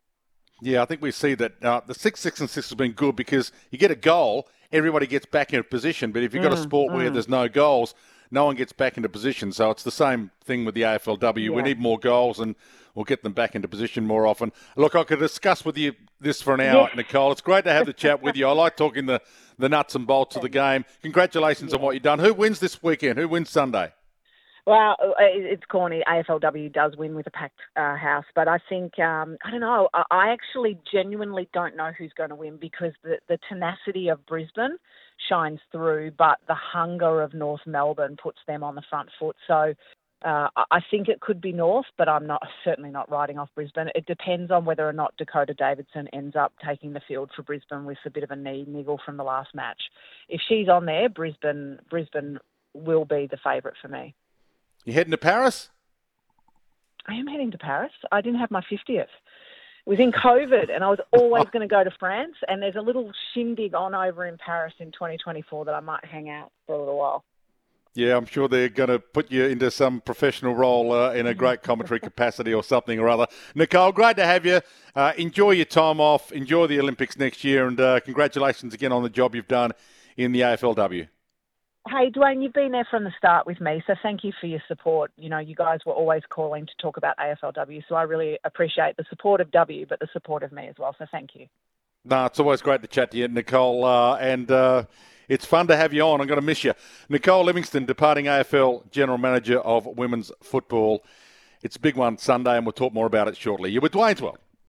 Yeah, 0.63 0.81
I 0.81 0.85
think 0.85 1.01
we 1.01 1.11
see 1.11 1.33
that 1.35 1.61
uh, 1.61 1.81
the 1.85 1.93
six, 1.93 2.21
six, 2.21 2.39
and 2.39 2.49
six 2.49 2.69
has 2.69 2.75
been 2.75 2.93
good 2.93 3.17
because 3.17 3.51
you 3.69 3.77
get 3.77 3.91
a 3.91 3.95
goal, 3.95 4.47
everybody 4.71 5.07
gets 5.07 5.25
back 5.25 5.53
in 5.53 5.61
position. 5.63 6.13
But 6.13 6.23
if 6.23 6.33
you've 6.33 6.41
got 6.41 6.53
mm, 6.53 6.59
a 6.59 6.61
sport 6.61 6.91
mm. 6.91 6.95
where 6.95 7.09
there's 7.09 7.27
no 7.27 7.49
goals, 7.49 7.93
no 8.31 8.45
one 8.45 8.55
gets 8.55 8.71
back 8.71 8.95
into 8.95 9.09
position. 9.09 9.51
So 9.51 9.71
it's 9.71 9.83
the 9.83 9.91
same 9.91 10.31
thing 10.45 10.63
with 10.63 10.73
the 10.73 10.83
AFLW. 10.83 11.43
Yeah. 11.43 11.49
We 11.49 11.61
need 11.63 11.79
more 11.79 11.99
goals 11.99 12.39
and 12.39 12.55
we'll 12.95 13.03
get 13.03 13.23
them 13.23 13.33
back 13.33 13.55
into 13.55 13.67
position 13.67 14.07
more 14.07 14.25
often. 14.25 14.53
Look, 14.77 14.95
I 14.95 15.03
could 15.03 15.19
discuss 15.19 15.65
with 15.65 15.77
you 15.77 15.93
this 16.21 16.41
for 16.41 16.53
an 16.53 16.61
hour, 16.61 16.87
yeah. 16.89 16.95
Nicole. 16.95 17.33
It's 17.33 17.41
great 17.41 17.65
to 17.65 17.73
have 17.73 17.85
the 17.85 17.93
chat 17.93 18.23
with 18.23 18.37
you. 18.37 18.47
I 18.47 18.53
like 18.53 18.77
talking 18.77 19.05
the, 19.05 19.21
the 19.59 19.67
nuts 19.67 19.95
and 19.95 20.07
bolts 20.07 20.37
of 20.37 20.43
the 20.43 20.49
game. 20.63 20.85
Congratulations 21.01 21.71
yeah. 21.71 21.77
on 21.77 21.83
what 21.83 21.93
you've 21.93 22.03
done. 22.03 22.19
Who 22.19 22.33
wins 22.33 22.59
this 22.59 22.81
weekend? 22.81 23.19
Who 23.19 23.27
wins 23.27 23.49
Sunday? 23.49 23.91
Well, 24.65 24.95
uh, 25.01 25.13
it's 25.19 25.65
corny. 25.69 26.01
AFLW 26.07 26.71
does 26.71 26.95
win 26.97 27.15
with 27.15 27.27
a 27.27 27.31
packed 27.31 27.59
uh, 27.75 27.97
house, 27.97 28.23
but 28.33 28.47
I 28.47 28.59
think 28.69 28.97
um, 28.97 29.37
I 29.43 29.51
don't 29.51 29.59
know. 29.59 29.89
I 29.93 30.29
actually 30.29 30.79
genuinely 30.89 31.49
don't 31.53 31.75
know 31.75 31.91
who's 31.97 32.13
going 32.15 32.29
to 32.29 32.35
win 32.35 32.57
because 32.61 32.93
the, 33.03 33.17
the 33.27 33.37
tenacity 33.49 34.07
of 34.07 34.25
Brisbane 34.25 34.77
shines 35.29 35.59
through, 35.71 36.11
but 36.17 36.37
the 36.47 36.55
hunger 36.55 37.21
of 37.21 37.33
North 37.33 37.61
Melbourne 37.65 38.15
puts 38.21 38.39
them 38.47 38.63
on 38.63 38.75
the 38.75 38.83
front 38.89 39.09
foot. 39.19 39.35
So 39.47 39.73
uh, 40.23 40.47
I 40.55 40.79
think 40.89 41.09
it 41.09 41.19
could 41.19 41.41
be 41.41 41.51
North, 41.51 41.87
but 41.97 42.07
I'm 42.07 42.25
not 42.25 42.41
certainly 42.63 42.89
not 42.89 43.11
riding 43.11 43.37
off 43.37 43.49
Brisbane. 43.55 43.89
It 43.95 44.05
depends 44.05 44.49
on 44.49 44.63
whether 44.63 44.87
or 44.87 44.93
not 44.93 45.17
Dakota 45.17 45.53
Davidson 45.53 46.07
ends 46.13 46.37
up 46.37 46.53
taking 46.65 46.93
the 46.93 47.01
field 47.05 47.31
for 47.35 47.43
Brisbane 47.43 47.83
with 47.83 47.97
a 48.05 48.09
bit 48.09 48.23
of 48.23 48.31
a 48.31 48.35
knee 48.37 48.63
niggle 48.65 49.01
from 49.05 49.17
the 49.17 49.23
last 49.23 49.53
match. 49.53 49.81
If 50.29 50.39
she's 50.47 50.69
on 50.69 50.85
there, 50.85 51.09
Brisbane 51.09 51.79
Brisbane 51.89 52.39
will 52.73 53.03
be 53.03 53.27
the 53.29 53.37
favourite 53.43 53.75
for 53.81 53.89
me. 53.89 54.15
You 54.85 54.93
heading 54.93 55.11
to 55.11 55.17
Paris? 55.17 55.69
I 57.07 57.15
am 57.15 57.27
heading 57.27 57.51
to 57.51 57.57
Paris. 57.57 57.91
I 58.11 58.21
didn't 58.21 58.39
have 58.39 58.51
my 58.51 58.61
50th. 58.61 59.07
It 59.85 59.89
was 59.89 59.99
in 59.99 60.11
COVID, 60.11 60.73
and 60.73 60.83
I 60.83 60.89
was 60.89 60.99
always 61.11 61.45
going 61.51 61.67
to 61.67 61.73
go 61.73 61.83
to 61.83 61.91
France. 61.99 62.35
And 62.47 62.61
there's 62.61 62.75
a 62.75 62.81
little 62.81 63.11
shindig 63.33 63.73
on 63.75 63.93
over 63.93 64.25
in 64.25 64.37
Paris 64.37 64.73
in 64.79 64.91
2024 64.91 65.65
that 65.65 65.75
I 65.75 65.81
might 65.81 66.05
hang 66.05 66.29
out 66.29 66.51
for 66.65 66.75
a 66.75 66.79
little 66.79 66.97
while. 66.97 67.23
Yeah, 67.95 68.17
I'm 68.17 68.25
sure 68.25 68.47
they're 68.47 68.69
going 68.69 68.89
to 68.89 68.97
put 68.97 69.29
you 69.29 69.45
into 69.45 69.69
some 69.69 70.01
professional 70.01 70.55
role 70.55 70.93
uh, 70.93 71.13
in 71.13 71.27
a 71.27 71.33
great 71.33 71.61
commentary 71.61 71.99
capacity 71.99 72.53
or 72.53 72.63
something 72.63 72.97
or 72.97 73.07
other. 73.07 73.27
Nicole, 73.53 73.91
great 73.91 74.15
to 74.15 74.25
have 74.25 74.45
you. 74.45 74.61
Uh, 74.95 75.13
enjoy 75.17 75.51
your 75.51 75.65
time 75.65 75.99
off. 75.99 76.31
Enjoy 76.31 76.65
the 76.65 76.79
Olympics 76.79 77.17
next 77.17 77.43
year, 77.43 77.67
and 77.67 77.79
uh, 77.79 77.99
congratulations 77.99 78.73
again 78.73 78.91
on 78.91 79.03
the 79.03 79.09
job 79.09 79.35
you've 79.35 79.47
done 79.47 79.71
in 80.17 80.31
the 80.31 80.41
AFLW. 80.41 81.07
Hey, 81.89 82.09
Dwayne, 82.09 82.41
you've 82.41 82.53
been 82.53 82.71
there 82.71 82.87
from 82.89 83.03
the 83.03 83.11
start 83.17 83.45
with 83.45 83.59
me, 83.59 83.83
so 83.85 83.93
thank 84.01 84.23
you 84.23 84.31
for 84.39 84.47
your 84.47 84.61
support. 84.69 85.11
You 85.17 85.29
know, 85.29 85.39
you 85.39 85.53
guys 85.53 85.79
were 85.85 85.91
always 85.91 86.21
calling 86.29 86.65
to 86.65 86.71
talk 86.81 86.95
about 86.95 87.17
AFLW, 87.17 87.83
so 87.89 87.95
I 87.95 88.03
really 88.03 88.39
appreciate 88.45 88.95
the 88.95 89.03
support 89.09 89.41
of 89.41 89.51
W, 89.51 89.85
but 89.87 89.99
the 89.99 90.07
support 90.13 90.43
of 90.43 90.53
me 90.53 90.67
as 90.67 90.75
well. 90.79 90.95
So 90.97 91.05
thank 91.11 91.31
you. 91.35 91.47
No, 92.05 92.25
it's 92.25 92.39
always 92.39 92.61
great 92.61 92.81
to 92.83 92.87
chat 92.87 93.11
to 93.11 93.17
you, 93.17 93.27
Nicole, 93.27 93.83
uh, 93.83 94.15
and 94.15 94.49
uh, 94.49 94.85
it's 95.27 95.45
fun 95.45 95.67
to 95.67 95.75
have 95.75 95.91
you 95.91 96.03
on. 96.03 96.21
I'm 96.21 96.27
going 96.27 96.39
to 96.39 96.45
miss 96.45 96.63
you. 96.63 96.73
Nicole 97.09 97.43
Livingstone, 97.43 97.85
departing 97.85 98.25
AFL 98.25 98.89
General 98.89 99.17
Manager 99.17 99.59
of 99.59 99.85
Women's 99.85 100.31
Football. 100.41 101.03
It's 101.63 101.75
a 101.75 101.79
big 101.81 101.97
one 101.97 102.17
Sunday, 102.17 102.55
and 102.55 102.65
we'll 102.65 102.73
talk 102.73 102.93
more 102.93 103.07
about 103.07 103.27
it 103.27 103.35
shortly. 103.35 103.71
You're 103.71 103.81
with 103.81 103.91
Dwayne's 103.91 104.21
World. 104.21 104.39